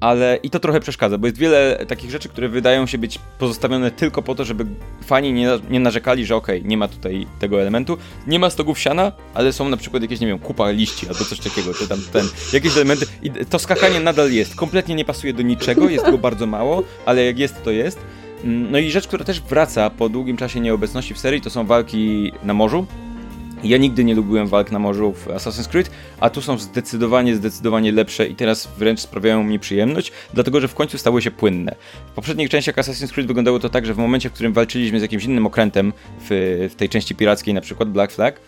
[0.00, 3.90] ale i to trochę przeszkadza, bo jest wiele takich rzeczy, które wydają się być pozostawione
[3.90, 4.66] tylko po to, żeby
[5.04, 7.98] fani nie, nie narzekali, że okej, okay, nie ma tutaj tego elementu.
[8.26, 11.40] Nie ma stogów siana, ale są na przykład jakieś, nie wiem, kupa liści albo coś
[11.40, 13.06] takiego, czy tam ten, jakieś elementy.
[13.22, 14.54] I to skakanie nadal jest.
[14.54, 17.98] Kompletnie nie pasuje do niczego, jest go bardzo mało, ale jak jest, to jest.
[18.44, 21.66] Mm, no i rzecz, która też wraca po długim czasie nieobecności w serii, to są
[21.66, 22.86] walki na morzu.
[23.64, 25.90] Ja nigdy nie lubiłem walk na morzu w Assassin's Creed,
[26.20, 30.74] a tu są zdecydowanie, zdecydowanie lepsze i teraz wręcz sprawiają mi przyjemność, dlatego że w
[30.74, 31.74] końcu stały się płynne.
[32.06, 35.02] W poprzednich częściach Assassin's Creed wyglądało to tak, że w momencie, w którym walczyliśmy z
[35.02, 38.40] jakimś innym okrętem w, w tej części pirackiej, na przykład Black Flag,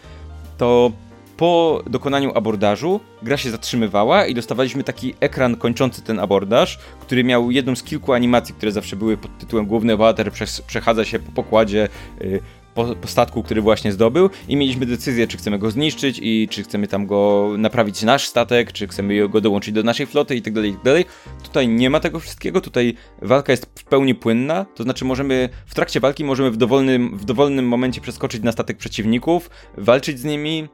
[0.59, 0.93] to
[1.37, 7.51] po dokonaniu abordażu gra się zatrzymywała i dostawaliśmy taki ekran kończący ten abordaż, który miał
[7.51, 10.33] jedną z kilku animacji, które zawsze były pod tytułem główny bohater
[10.67, 11.89] przechadza się po pokładzie,
[12.21, 12.41] y,
[12.75, 16.63] po, po, statku, który właśnie zdobył i mieliśmy decyzję, czy chcemy go zniszczyć i czy
[16.63, 20.53] chcemy tam go naprawić nasz statek, czy chcemy go dołączyć do naszej floty i tak
[20.53, 21.05] dalej, i tak dalej.
[21.43, 25.75] Tutaj nie ma tego wszystkiego, tutaj walka jest w pełni płynna, to znaczy możemy, w
[25.75, 30.69] trakcie walki możemy w dowolnym, w dowolnym momencie przeskoczyć na statek przeciwników, walczyć z nimi,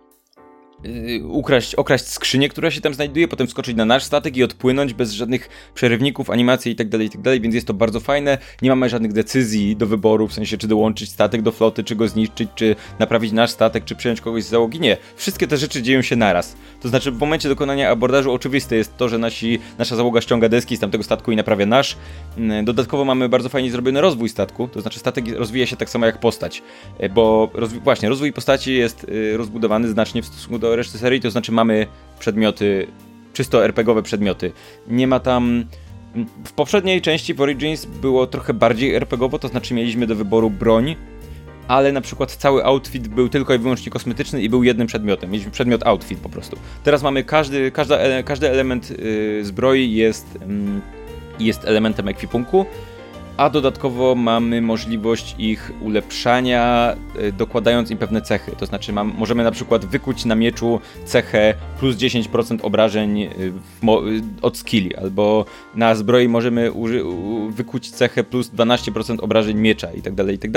[1.24, 5.12] ukraść, okraść skrzynię, która się tam znajduje, potem skoczyć na nasz statek i odpłynąć bez
[5.12, 8.38] żadnych przerywników, animacji itd., tak itd., tak więc jest to bardzo fajne.
[8.62, 12.08] Nie mamy żadnych decyzji do wyboru, w sensie czy dołączyć statek do floty, czy go
[12.08, 14.80] zniszczyć, czy naprawić nasz statek, czy przyjąć kogoś z załogi.
[14.80, 14.96] Nie.
[15.16, 16.56] Wszystkie te rzeczy dzieją się naraz.
[16.80, 20.76] To znaczy w momencie dokonania abordażu oczywiste jest to, że nasi, nasza załoga ściąga deski
[20.76, 21.96] z tamtego statku i naprawia nasz.
[22.36, 26.06] Mm, dodatkowo mamy bardzo fajnie zrobiony rozwój statku, to znaczy statek rozwija się tak samo
[26.06, 26.62] jak postać,
[26.98, 27.50] e, bo
[27.84, 31.52] właśnie rozwój postaci jest y, rozbudowany znacznie w stosunku do do reszty serii, to znaczy
[31.52, 31.86] mamy
[32.18, 32.86] przedmioty,
[33.32, 34.52] czysto RPGowe przedmioty.
[34.88, 35.64] Nie ma tam...
[36.44, 40.96] W poprzedniej części w Origins było trochę bardziej RPGowo, to znaczy mieliśmy do wyboru broń,
[41.68, 45.30] ale na przykład cały outfit był tylko i wyłącznie kosmetyczny i był jednym przedmiotem.
[45.30, 46.56] Mieliśmy przedmiot outfit po prostu.
[46.84, 50.26] Teraz mamy każdy, każda, każdy element yy, zbroi jest,
[51.38, 52.66] yy, jest elementem ekwipunku
[53.38, 58.52] a dodatkowo mamy możliwość ich ulepszania, y, dokładając im pewne cechy.
[58.58, 63.52] To znaczy mam, możemy na przykład wykuć na mieczu cechę plus 10% obrażeń y,
[64.42, 66.72] od skilli, albo na zbroi możemy
[67.48, 70.50] wykuć cechę plus 12% obrażeń miecza i tak dalej, i tak.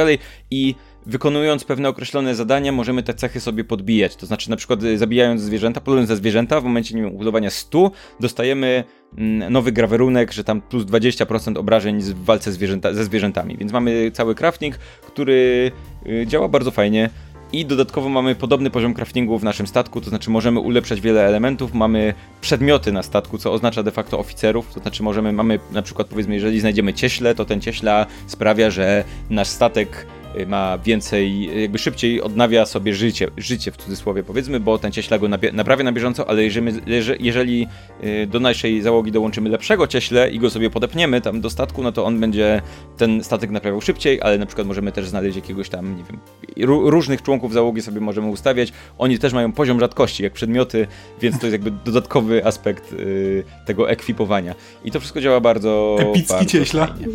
[0.51, 0.75] I
[1.06, 4.16] wykonując pewne określone zadania, możemy te cechy sobie podbijać.
[4.16, 7.49] To znaczy, na przykład, y, zabijając zwierzęta, polując za zwierzęta, w momencie nie wiem, budowania
[7.49, 8.84] 100, dostajemy
[9.18, 13.58] mm, nowy grawerunek, że tam plus 20% obrażeń w walce zwierzęta, ze zwierzętami.
[13.58, 14.76] Więc mamy cały crafting,
[15.08, 15.72] który
[16.08, 17.10] y, działa bardzo fajnie.
[17.54, 21.74] I dodatkowo mamy podobny poziom craftingu w naszym statku, to znaczy możemy ulepszać wiele elementów,
[21.74, 26.08] mamy przedmioty na statku, co oznacza de facto oficerów, to znaczy możemy, mamy na przykład
[26.08, 30.08] powiedzmy, jeżeli znajdziemy cieśle, to ten cieśla sprawia, że nasz statek
[30.47, 35.27] ma więcej, jakby szybciej odnawia sobie życie, życie w cudzysłowie powiedzmy, bo ten cieśla go
[35.53, 36.82] naprawia na bieżąco, ale jeżeli,
[37.19, 37.67] jeżeli
[38.03, 41.91] y, do naszej załogi dołączymy lepszego cieśle i go sobie podepniemy tam do statku, no
[41.91, 42.61] to on będzie
[42.97, 46.19] ten statek naprawiał szybciej, ale na przykład możemy też znaleźć jakiegoś tam, nie wiem,
[46.67, 48.73] różnych członków załogi sobie możemy ustawiać.
[48.97, 50.88] Oni też mają poziom rzadkości, jak przedmioty,
[51.21, 54.55] więc to jest jakby dodatkowy aspekt y, tego ekwipowania.
[54.84, 55.97] I to wszystko działa bardzo.
[55.99, 56.88] Epicki bardzo cieśla.
[56.88, 57.07] Fajnie.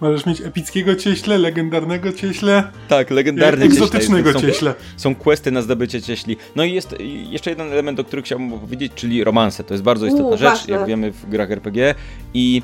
[0.00, 2.64] Możesz mieć epickiego cieśle, legendarnego cieśle.
[2.88, 4.48] Tak, legendarny egzotycznego cieśle.
[4.48, 4.74] cieśle.
[4.96, 6.36] Są questy na zdobycie cieśli.
[6.56, 6.94] No i jest
[7.30, 9.64] jeszcze jeden element, o którym chciałbym powiedzieć, czyli romanse.
[9.64, 10.74] To jest bardzo istotna U, rzecz, ważne.
[10.74, 11.94] jak wiemy w grach RPG.
[12.34, 12.62] I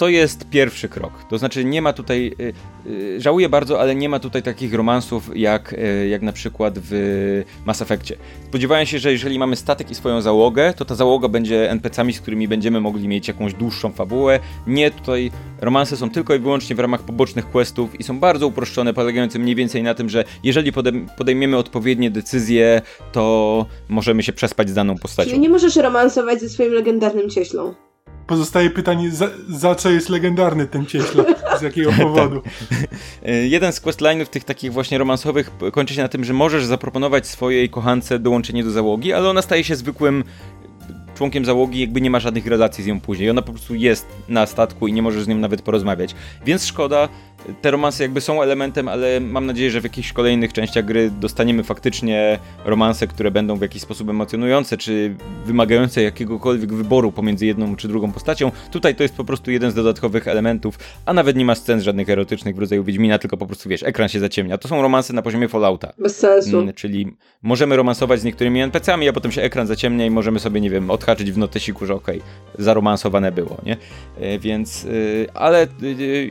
[0.00, 1.12] to jest pierwszy krok.
[1.30, 2.52] To znaczy nie ma tutaj, y,
[2.90, 7.42] y, żałuję bardzo, ale nie ma tutaj takich romansów jak, y, jak na przykład w
[7.64, 8.16] Mass Effectie.
[8.48, 12.20] Spodziewałem się, że jeżeli mamy statek i swoją załogę, to ta załoga będzie NPC-ami, z
[12.20, 14.40] którymi będziemy mogli mieć jakąś dłuższą fabułę.
[14.66, 15.30] Nie, tutaj
[15.60, 19.54] romanse są tylko i wyłącznie w ramach pobocznych questów i są bardzo uproszczone, polegające mniej
[19.54, 20.72] więcej na tym, że jeżeli
[21.16, 22.82] podejmiemy odpowiednie decyzje,
[23.12, 25.30] to możemy się przespać z daną postacią.
[25.30, 27.74] Czyli nie możesz romansować ze swoim legendarnym cieślą
[28.30, 31.24] pozostaje pytanie, za, za, co jest legendarny ten cieśla?
[31.58, 32.00] Z jakiego tak.
[32.00, 32.42] powodu?
[33.42, 37.68] Jeden z questline'ów tych takich właśnie romansowych kończy się na tym, że możesz zaproponować swojej
[37.68, 40.24] kochance dołączenie do załogi, ale ona staje się zwykłym
[41.14, 43.30] członkiem załogi, jakby nie ma żadnych relacji z nią później.
[43.30, 46.14] Ona po prostu jest na statku i nie możesz z nią nawet porozmawiać.
[46.46, 47.08] Więc szkoda,
[47.62, 51.64] te romanse jakby są elementem, ale mam nadzieję, że w jakichś kolejnych częściach gry dostaniemy
[51.64, 55.14] faktycznie romanse, które będą w jakiś sposób emocjonujące, czy
[55.46, 58.52] wymagające jakiegokolwiek wyboru pomiędzy jedną czy drugą postacią.
[58.70, 62.10] Tutaj to jest po prostu jeden z dodatkowych elementów, a nawet nie ma scen żadnych
[62.10, 64.58] erotycznych w rodzaju Wiedźmina, tylko po prostu wiesz, ekran się zaciemnia.
[64.58, 65.92] To są romanse na poziomie Fallouta.
[65.98, 66.58] Bez sensu.
[66.58, 70.60] Mm, czyli możemy romansować z niektórymi NPC-ami, a potem się ekran zaciemnia i możemy sobie,
[70.60, 73.76] nie wiem, odhaczyć w notesiku, że okej, okay, zaromansowane było, nie?
[74.20, 76.30] E, więc, y, ale y,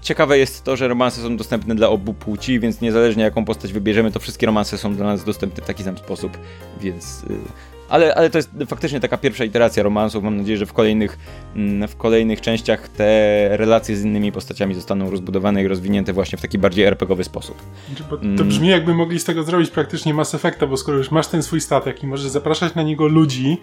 [0.00, 4.12] Ciekawe jest to, że romanse są dostępne dla obu płci, więc niezależnie jaką postać wybierzemy,
[4.12, 6.38] to wszystkie romanse są dla nas dostępne w taki sam sposób,
[6.80, 7.24] więc...
[7.30, 10.24] Y, ale, ale to jest faktycznie taka pierwsza iteracja romansów.
[10.24, 11.18] Mam nadzieję, że w kolejnych,
[11.56, 16.40] mm, w kolejnych częściach te relacje z innymi postaciami zostaną rozbudowane i rozwinięte właśnie w
[16.40, 17.62] taki bardziej RPGowy sposób.
[17.88, 18.48] Znaczy, to mm.
[18.48, 21.60] brzmi jakby mogli z tego zrobić praktycznie Mass Effecta, bo skoro już masz ten swój
[21.60, 23.58] statek i możesz zapraszać na niego ludzi,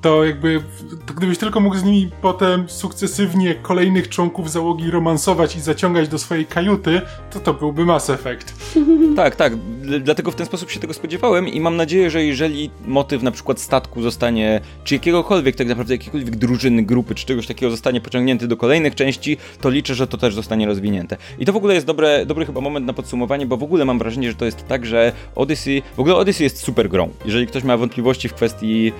[0.00, 0.62] to jakby,
[1.06, 6.18] to gdybyś tylko mógł z nimi potem sukcesywnie kolejnych członków załogi romansować i zaciągać do
[6.18, 8.54] swojej kajuty, to to byłby Mass Effect.
[9.16, 9.52] Tak, tak.
[10.00, 13.60] Dlatego w ten sposób się tego spodziewałem i mam nadzieję, że jeżeli motyw na przykład
[13.60, 18.56] statku zostanie, czy jakiegokolwiek, tak naprawdę jakiejkolwiek drużyny, grupy, czy czegoś takiego zostanie pociągnięty do
[18.56, 21.16] kolejnych części, to liczę, że to też zostanie rozwinięte.
[21.38, 23.98] I to w ogóle jest dobre, dobry chyba moment na podsumowanie, bo w ogóle mam
[23.98, 27.08] wrażenie, że to jest tak, że Odyssey, w ogóle Odyssey jest super grą.
[27.24, 28.92] Jeżeli ktoś ma wątpliwości w kwestii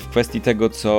[0.00, 0.90] w kwestii tego, co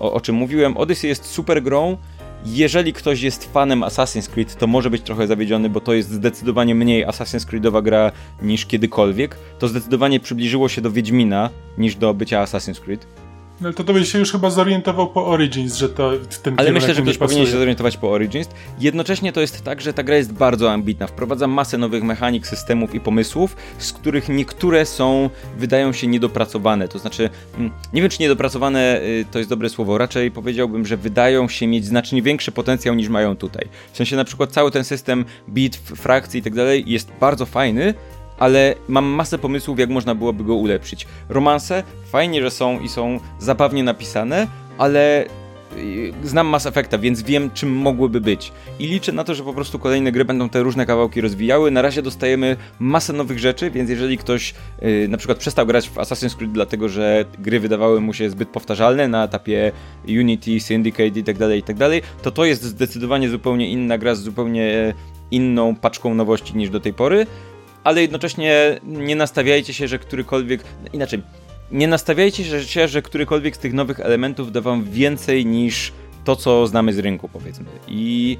[0.00, 0.76] o, o czym mówiłem.
[0.76, 1.96] Odyssey jest super grą.
[2.44, 6.74] Jeżeli ktoś jest fanem Assassin's Creed, to może być trochę zawiedziony, bo to jest zdecydowanie
[6.74, 9.36] mniej Assassin's Creedowa gra niż kiedykolwiek.
[9.58, 13.06] To zdecydowanie przybliżyło się do Wiedźmina niż do bycia Assassin's Creed.
[13.60, 16.94] No to to byś się już chyba zorientował po Origins, że to ten Ale myślę,
[16.94, 18.48] że ktoś powinien się zorientować po Origins.
[18.78, 21.06] Jednocześnie to jest tak, że ta gra jest bardzo ambitna.
[21.06, 26.88] Wprowadza masę nowych mechanik, systemów i pomysłów, z których niektóre są, wydają się niedopracowane.
[26.88, 30.96] To znaczy, mm, nie wiem czy niedopracowane y, to jest dobre słowo, raczej powiedziałbym, że
[30.96, 33.68] wydają się mieć znacznie większy potencjał niż mają tutaj.
[33.92, 37.94] W sensie na przykład cały ten system bitw, frakcji i tak dalej jest bardzo fajny,
[38.40, 41.06] ale mam masę pomysłów, jak można byłoby go ulepszyć.
[41.28, 44.46] Romanse fajnie, że są i są zabawnie napisane,
[44.78, 45.24] ale
[45.76, 48.52] y, znam Mass Effecta, więc wiem, czym mogłyby być.
[48.78, 51.70] I liczę na to, że po prostu kolejne gry będą te różne kawałki rozwijały.
[51.70, 55.94] Na razie dostajemy masę nowych rzeczy, więc jeżeli ktoś yy, na przykład przestał grać w
[55.94, 59.72] Assassin's Creed dlatego, że gry wydawały mu się zbyt powtarzalne na etapie
[60.08, 64.94] Unity, Syndicate itd., tak itd., tak to to jest zdecydowanie zupełnie inna gra z zupełnie
[65.30, 67.26] inną paczką nowości niż do tej pory
[67.84, 70.64] ale jednocześnie nie nastawiajcie się, że którykolwiek.
[70.92, 71.22] Inaczej,
[71.72, 75.92] nie nastawiajcie się, że którykolwiek z tych nowych elementów da wam więcej niż
[76.24, 77.66] to, co znamy z rynku, powiedzmy.
[77.88, 78.38] I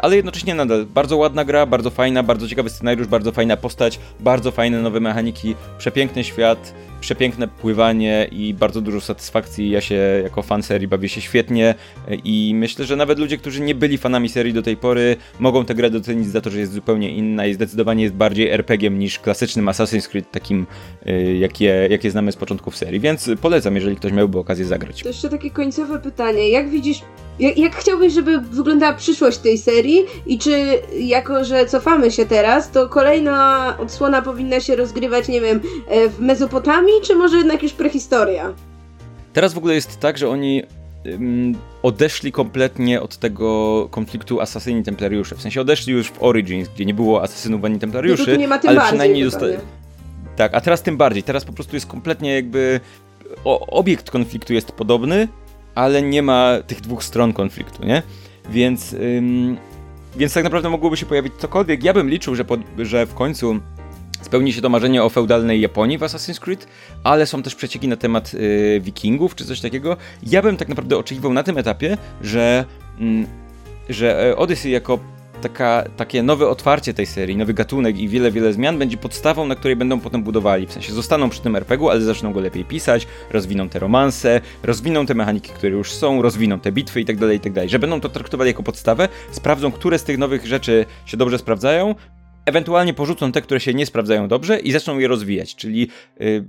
[0.00, 4.50] ale jednocześnie nadal bardzo ładna gra, bardzo fajna, bardzo ciekawy scenariusz, bardzo fajna postać, bardzo
[4.50, 9.70] fajne nowe mechaniki, przepiękny świat, przepiękne pływanie i bardzo dużo satysfakcji.
[9.70, 11.74] Ja się jako fan serii bawię się świetnie
[12.08, 15.64] e, i myślę, że nawet ludzie, którzy nie byli fanami serii do tej pory, mogą
[15.64, 19.18] tę grę docenić za to, że jest zupełnie inna i zdecydowanie jest bardziej RPG-iem niż
[19.18, 20.66] klasycznym Assassin's Creed, takim
[21.06, 23.00] e, jakie, jakie znamy z początków serii.
[23.00, 25.02] Więc polecam, jeżeli ktoś miałby okazję zagrać.
[25.02, 26.48] To jeszcze takie końcowe pytanie.
[26.48, 27.00] Jak widzisz
[27.38, 32.70] jak, jak, chciałbyś, żeby wyglądała przyszłość tej serii i czy jako, że cofamy się teraz,
[32.70, 37.72] to kolejna odsłona powinna się rozgrywać, nie wiem, e, w Mezopotamii, czy może jednak już
[37.72, 38.52] prehistoria?
[39.32, 40.62] Teraz w ogóle jest tak, że oni
[41.04, 45.34] um, odeszli kompletnie od tego konfliktu asasyni templariusze.
[45.34, 48.58] W sensie odeszli już w Origins, gdzie nie było asasynów ani templariuszy, no nie ma
[48.58, 49.46] tym ale bardziej przynajmniej dosta-
[50.36, 51.22] Tak, a teraz tym bardziej.
[51.22, 52.80] Teraz po prostu jest kompletnie jakby
[53.44, 55.28] o, obiekt konfliktu jest podobny,
[55.74, 58.02] ale nie ma tych dwóch stron konfliktu, nie?
[58.50, 59.56] Więc, ym,
[60.16, 61.84] więc tak naprawdę mogłoby się pojawić cokolwiek.
[61.84, 63.60] Ja bym liczył, że, pod, że w końcu
[64.22, 66.66] spełni się to marzenie o feudalnej Japonii w Assassin's Creed,
[67.04, 69.96] ale są też przecieki na temat y, wikingów czy coś takiego.
[70.22, 72.64] Ja bym tak naprawdę oczekiwał na tym etapie, że,
[73.00, 73.26] mm,
[73.88, 74.98] że e, Odyssey jako
[75.48, 79.54] taka, takie nowe otwarcie tej serii, nowy gatunek i wiele, wiele zmian będzie podstawą, na
[79.54, 80.66] której będą potem budowali.
[80.66, 85.06] W sensie zostaną przy tym RPG-u, ale zaczną go lepiej pisać, rozwiną te romanse, rozwiną
[85.06, 87.60] te mechaniki, które już są, rozwiną te bitwy itd., tak itd.
[87.60, 91.38] Tak Że będą to traktowali jako podstawę, sprawdzą, które z tych nowych rzeczy się dobrze
[91.38, 91.94] sprawdzają,
[92.46, 95.54] ewentualnie porzucą te, które się nie sprawdzają dobrze i zaczną je rozwijać.
[95.54, 95.88] Czyli
[96.20, 96.48] yy,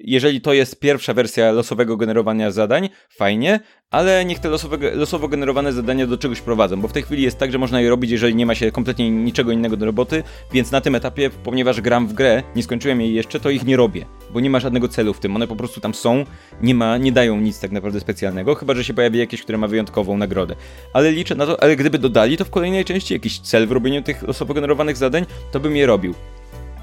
[0.00, 3.60] jeżeli to jest pierwsza wersja losowego generowania zadań, fajnie,
[3.90, 7.38] ale niech te losowe, losowo generowane zadania do czegoś prowadzą, bo w tej chwili jest
[7.38, 10.22] tak, że można je robić, jeżeli nie ma się kompletnie niczego innego do roboty,
[10.52, 13.76] więc na tym etapie, ponieważ gram w grę, nie skończyłem jej jeszcze, to ich nie
[13.76, 16.24] robię, bo nie ma żadnego celu w tym, one po prostu tam są,
[16.62, 19.66] nie ma, nie dają nic tak naprawdę specjalnego, chyba, że się pojawi jakieś, które ma
[19.66, 20.56] wyjątkową nagrodę.
[20.92, 24.02] Ale liczę na to, ale gdyby dodali to w kolejnej części jakiś cel w robieniu
[24.02, 26.14] tych losowo generowanych zadań, to bym je robił.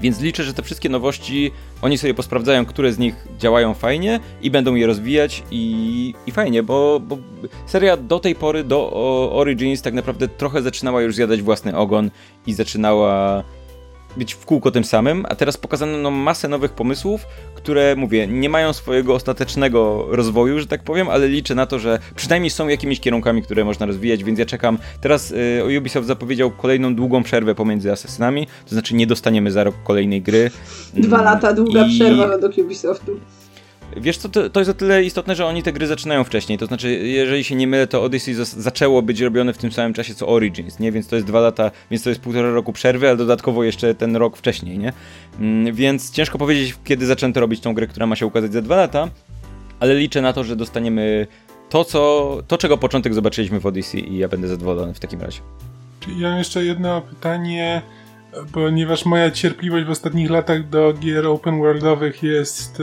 [0.00, 1.50] Więc liczę, że te wszystkie nowości
[1.82, 6.62] oni sobie posprawdzają, które z nich działają fajnie i będą je rozwijać i, i fajnie,
[6.62, 7.18] bo, bo
[7.66, 8.92] seria do tej pory, do
[9.32, 12.10] Origins tak naprawdę trochę zaczynała już zjadać własny ogon
[12.46, 13.44] i zaczynała
[14.18, 18.48] być w kółko tym samym, a teraz pokazano nam masę nowych pomysłów, które, mówię, nie
[18.48, 23.00] mają swojego ostatecznego rozwoju, że tak powiem, ale liczę na to, że przynajmniej są jakimiś
[23.00, 24.78] kierunkami, które można rozwijać, więc ja czekam.
[25.00, 29.74] Teraz y, Ubisoft zapowiedział kolejną długą przerwę pomiędzy Assassinami, to znaczy nie dostaniemy za rok
[29.84, 30.50] kolejnej gry.
[30.94, 31.94] Dwa lata długa I...
[31.94, 33.20] przerwa według Ubisoftu.
[33.96, 36.58] Wiesz co, to, to, jest o tyle istotne, że oni te gry zaczynają wcześniej.
[36.58, 40.14] To znaczy, jeżeli się nie mylę, to Odyssey zaczęło być robione w tym samym czasie
[40.14, 40.92] co Origins, nie?
[40.92, 44.16] Więc to jest dwa lata, więc to jest półtora roku przerwy, ale dodatkowo jeszcze ten
[44.16, 44.92] rok wcześniej, nie?
[45.40, 48.76] Mm, więc ciężko powiedzieć, kiedy zaczęto robić tą grę, która ma się ukazać za dwa
[48.76, 49.08] lata,
[49.80, 51.26] ale liczę na to, że dostaniemy
[51.68, 55.40] to, co, to czego początek zobaczyliśmy w Odyssey i ja będę zadowolony w takim razie.
[56.18, 57.82] Ja mam jeszcze jedno pytanie
[58.52, 62.82] ponieważ moja cierpliwość w ostatnich latach do gier open worldowych jest.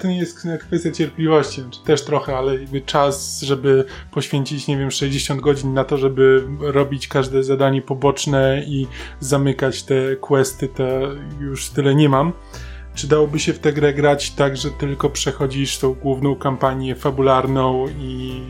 [0.00, 4.90] To nie jest kwestia cierpliwości, czy też trochę, ale jakby czas, żeby poświęcić, nie wiem,
[4.90, 8.86] 60 godzin na to, żeby robić każde zadanie poboczne i
[9.20, 10.84] zamykać te questy, to
[11.40, 12.32] już tyle nie mam.
[12.94, 17.86] Czy dałoby się w tę grę grać tak, że tylko przechodzisz tą główną kampanię fabularną
[18.00, 18.42] i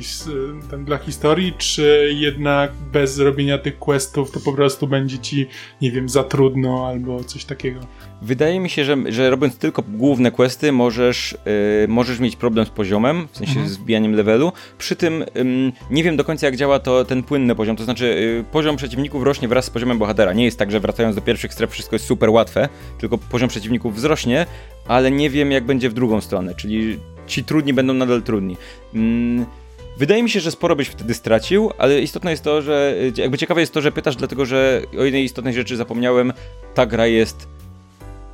[0.70, 5.46] ten dla historii, czy jednak bez robienia tych questów to po prostu będzie ci,
[5.82, 7.80] nie wiem, za trudno albo coś takiego?
[8.26, 11.38] Wydaje mi się, że, że robiąc tylko główne questy możesz,
[11.80, 13.68] yy, możesz mieć problem z poziomem, w sensie mhm.
[13.68, 14.52] z wbijaniem levelu.
[14.78, 18.04] Przy tym yy, nie wiem do końca jak działa to ten płynny poziom, to znaczy
[18.04, 20.32] yy, poziom przeciwników rośnie wraz z poziomem bohatera.
[20.32, 22.68] Nie jest tak, że wracając do pierwszych stref wszystko jest super łatwe,
[22.98, 24.46] tylko poziom przeciwników wzrośnie,
[24.88, 28.56] ale nie wiem jak będzie w drugą stronę, czyli ci trudni będą nadal trudni.
[29.98, 33.60] Wydaje mi się, że sporo byś wtedy stracił, ale istotne jest to, że jakby ciekawe
[33.60, 36.32] jest to, że pytasz, dlatego że o jednej istotnej rzeczy zapomniałem,
[36.74, 37.55] ta gra jest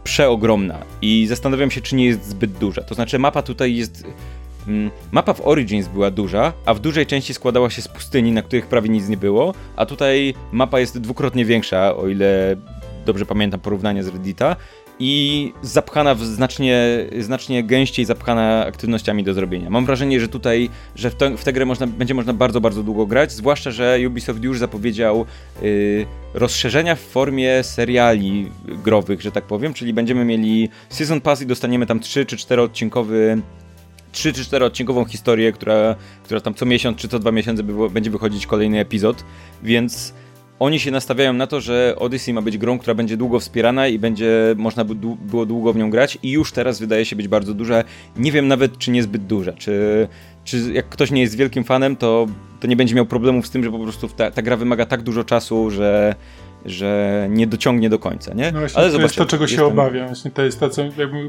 [0.05, 2.82] przeogromna i zastanawiam się, czy nie jest zbyt duża.
[2.82, 4.05] To znaczy, mapa tutaj jest.
[4.68, 8.42] Mm, mapa w Origins była duża, a w dużej części składała się z pustyni, na
[8.42, 12.57] których prawie nic nie było, a tutaj mapa jest dwukrotnie większa, o ile
[13.07, 14.57] dobrze pamiętam porównanie z Reddita
[14.99, 19.70] i zapchana w znacznie, znacznie gęściej zapchana aktywnościami do zrobienia.
[19.70, 22.82] Mam wrażenie, że tutaj, że w, te, w tę grę można, będzie można bardzo, bardzo
[22.82, 25.26] długo grać, zwłaszcza, że Ubisoft już zapowiedział
[25.62, 31.47] yy, rozszerzenia w formie seriali growych, że tak powiem, czyli będziemy mieli Season Pass i
[31.47, 33.43] dostaniemy tam 3 czy 4 odcinkowy
[34.12, 38.11] 3 czy 4 odcinkową historię, która, która tam co miesiąc czy co dwa miesiące będzie
[38.11, 39.24] wychodzić kolejny epizod,
[39.62, 40.14] więc
[40.59, 43.98] oni się nastawiają na to, że Odyssey ma być grą, która będzie długo wspierana i
[43.98, 44.84] będzie można
[45.20, 47.84] było długo w nią grać i już teraz wydaje się być bardzo duża.
[48.16, 50.08] Nie wiem nawet, czy niezbyt duża, czy
[50.45, 52.26] czy jak ktoś nie jest wielkim fanem, to,
[52.61, 55.03] to nie będzie miał problemów z tym, że po prostu ta, ta gra wymaga tak
[55.03, 56.14] dużo czasu, że,
[56.64, 58.53] że nie dociągnie do końca, nie?
[58.53, 60.07] No właśnie, ale to jest to, czego się jestem- obawiam.
[60.07, 60.83] Właśnie to jest to, co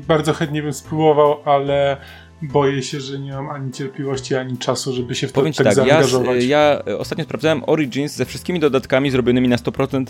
[0.08, 1.98] bardzo chętnie bym spróbował, ale
[2.44, 5.66] boję się, że nie mam ani cierpliwości, ani czasu, żeby się w to Powiem tak,
[5.66, 6.44] tak, ja, zaangażować.
[6.44, 10.06] ja e, ostatnio sprawdzałem Origins ze wszystkimi dodatkami zrobionymi na 100%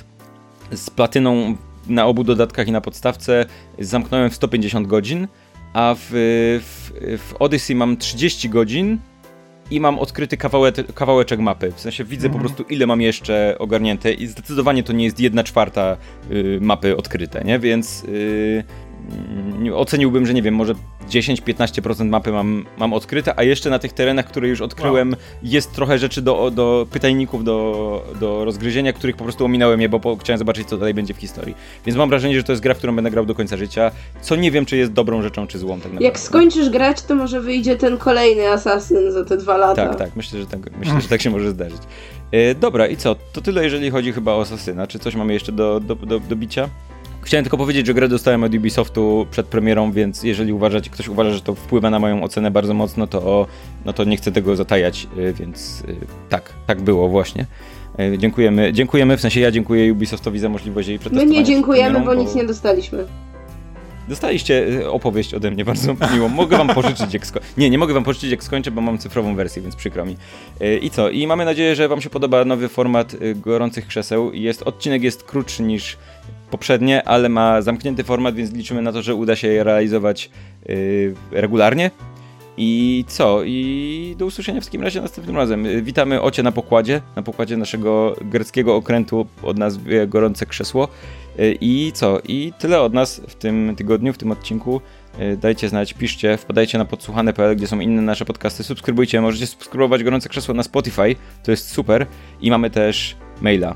[0.72, 1.56] z platyną
[1.88, 3.46] na obu dodatkach i na podstawce
[3.80, 5.28] zamknąłem w 150 godzin,
[5.74, 6.10] a w,
[6.64, 9.00] w, w Odyssey mam 30 godzin
[9.72, 11.72] i mam odkryty kawałek, kawałeczek mapy.
[11.76, 15.44] W sensie widzę po prostu ile mam jeszcze ogarnięte i zdecydowanie to nie jest jedna
[15.44, 15.98] czwarta
[16.32, 17.60] y, mapy odkryte, nie?
[17.60, 18.64] Więc y,
[19.76, 20.76] oceniłbym, że nie wiem, może
[21.10, 26.00] 10-15% mapy mam, mam odkryte, a jeszcze na tych terenach, które już odkryłem, jest trochę
[26.00, 30.38] rzeczy do, do pytajników, do, do rozgryzienia, których po prostu ominąłem je, bo po, chciałem
[30.38, 31.56] zobaczyć, co dalej będzie w historii.
[31.86, 34.36] Więc mam wrażenie, że to jest gra, w którą będę grał do końca życia, co
[34.36, 36.06] nie wiem, czy jest dobrą rzeczą, czy złą tak naprawdę.
[36.06, 39.88] Jak skończysz grać, to może wyjdzie ten kolejny Assassin za te dwa lata.
[39.88, 41.82] Tak, tak, myślę, że tak, myślę, że tak się może zdarzyć.
[42.32, 43.16] E, dobra, i co?
[43.34, 44.88] To tyle, jeżeli chodzi chyba o Asasyna.
[44.88, 46.70] Czy coś mamy jeszcze do, do, do, do bicia?
[47.24, 51.32] Chciałem tylko powiedzieć, że grę dostałem od Ubisoftu przed premierą, więc jeżeli uważacie, ktoś uważa,
[51.32, 53.48] że to wpływa na moją ocenę bardzo mocno, to,
[53.86, 55.94] no to nie chcę tego zatajać, e, więc e,
[56.30, 57.46] tak, tak było właśnie.
[58.00, 61.32] E, Dziękujemy, dziękujemy, w sensie ja dziękuję Ubisoftowi za możliwość jej My przetestowania.
[61.32, 63.06] nie przed dziękujemy, premierą, bo nic nie dostaliśmy.
[64.10, 66.30] Dostaliście opowieść ode mnie bardzo miłą.
[66.30, 69.36] Mogę wam pożyczyć jak sko- Nie, nie mogę wam pożyczyć jak skończę, bo mam cyfrową
[69.36, 70.16] wersję, więc przykro mi.
[70.82, 71.10] I co?
[71.10, 74.34] I mamy nadzieję, że wam się podoba nowy format gorących krzeseł.
[74.34, 75.98] Jest, odcinek jest krótszy niż
[76.54, 80.30] poprzednie, ale ma zamknięty format, więc liczymy na to, że uda się je realizować
[80.70, 80.74] e,
[81.32, 81.92] regularnie.
[82.58, 83.44] I co?
[83.44, 85.66] I do usłyszenia w takim razie następnym razem.
[85.66, 90.88] E, Witamy Ocie na pokładzie, na pokładzie naszego greckiego okrętu o nazwie Gorące Krzesło.
[91.40, 92.20] Y, I co?
[92.28, 94.82] I tyle od nas w tym tygodniu, w tym odcinku.
[95.20, 98.64] Y, Dajcie znać, piszcie, wpadajcie na podsłuchane.pl, gdzie są inne nasze podcasty.
[98.64, 102.08] Subskrybujcie, możecie subskrybować Gorące Krzesło na Spotify, to jest super.
[102.42, 103.76] I mamy też maila,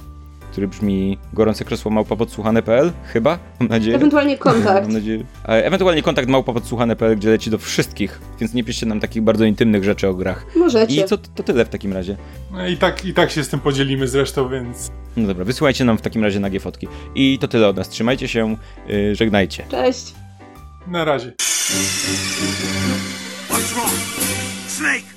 [0.57, 3.95] który brzmi gorące krzesło małpa podsłuchane.pl, chyba, mam nadzieję.
[3.95, 4.83] Ewentualnie kontakt.
[4.83, 5.23] Mam nadzieję.
[5.43, 9.83] Ewentualnie kontakt małpa podsłuchane.pl, gdzie leci do wszystkich, więc nie piszcie nam takich bardzo intymnych
[9.83, 10.45] rzeczy o grach.
[10.55, 11.01] Możecie.
[11.01, 12.17] I co, to tyle w takim razie.
[12.51, 15.97] No I tak, I tak się z tym podzielimy zresztą, więc No dobra, wysyłajcie nam
[15.97, 16.87] w takim razie nagie fotki.
[17.15, 17.89] I to tyle od nas.
[17.89, 18.55] Trzymajcie się,
[18.87, 19.63] yy, żegnajcie.
[19.71, 20.13] Cześć.
[20.87, 21.33] na razie.
[23.49, 23.91] What's wrong?
[24.67, 25.16] Snake!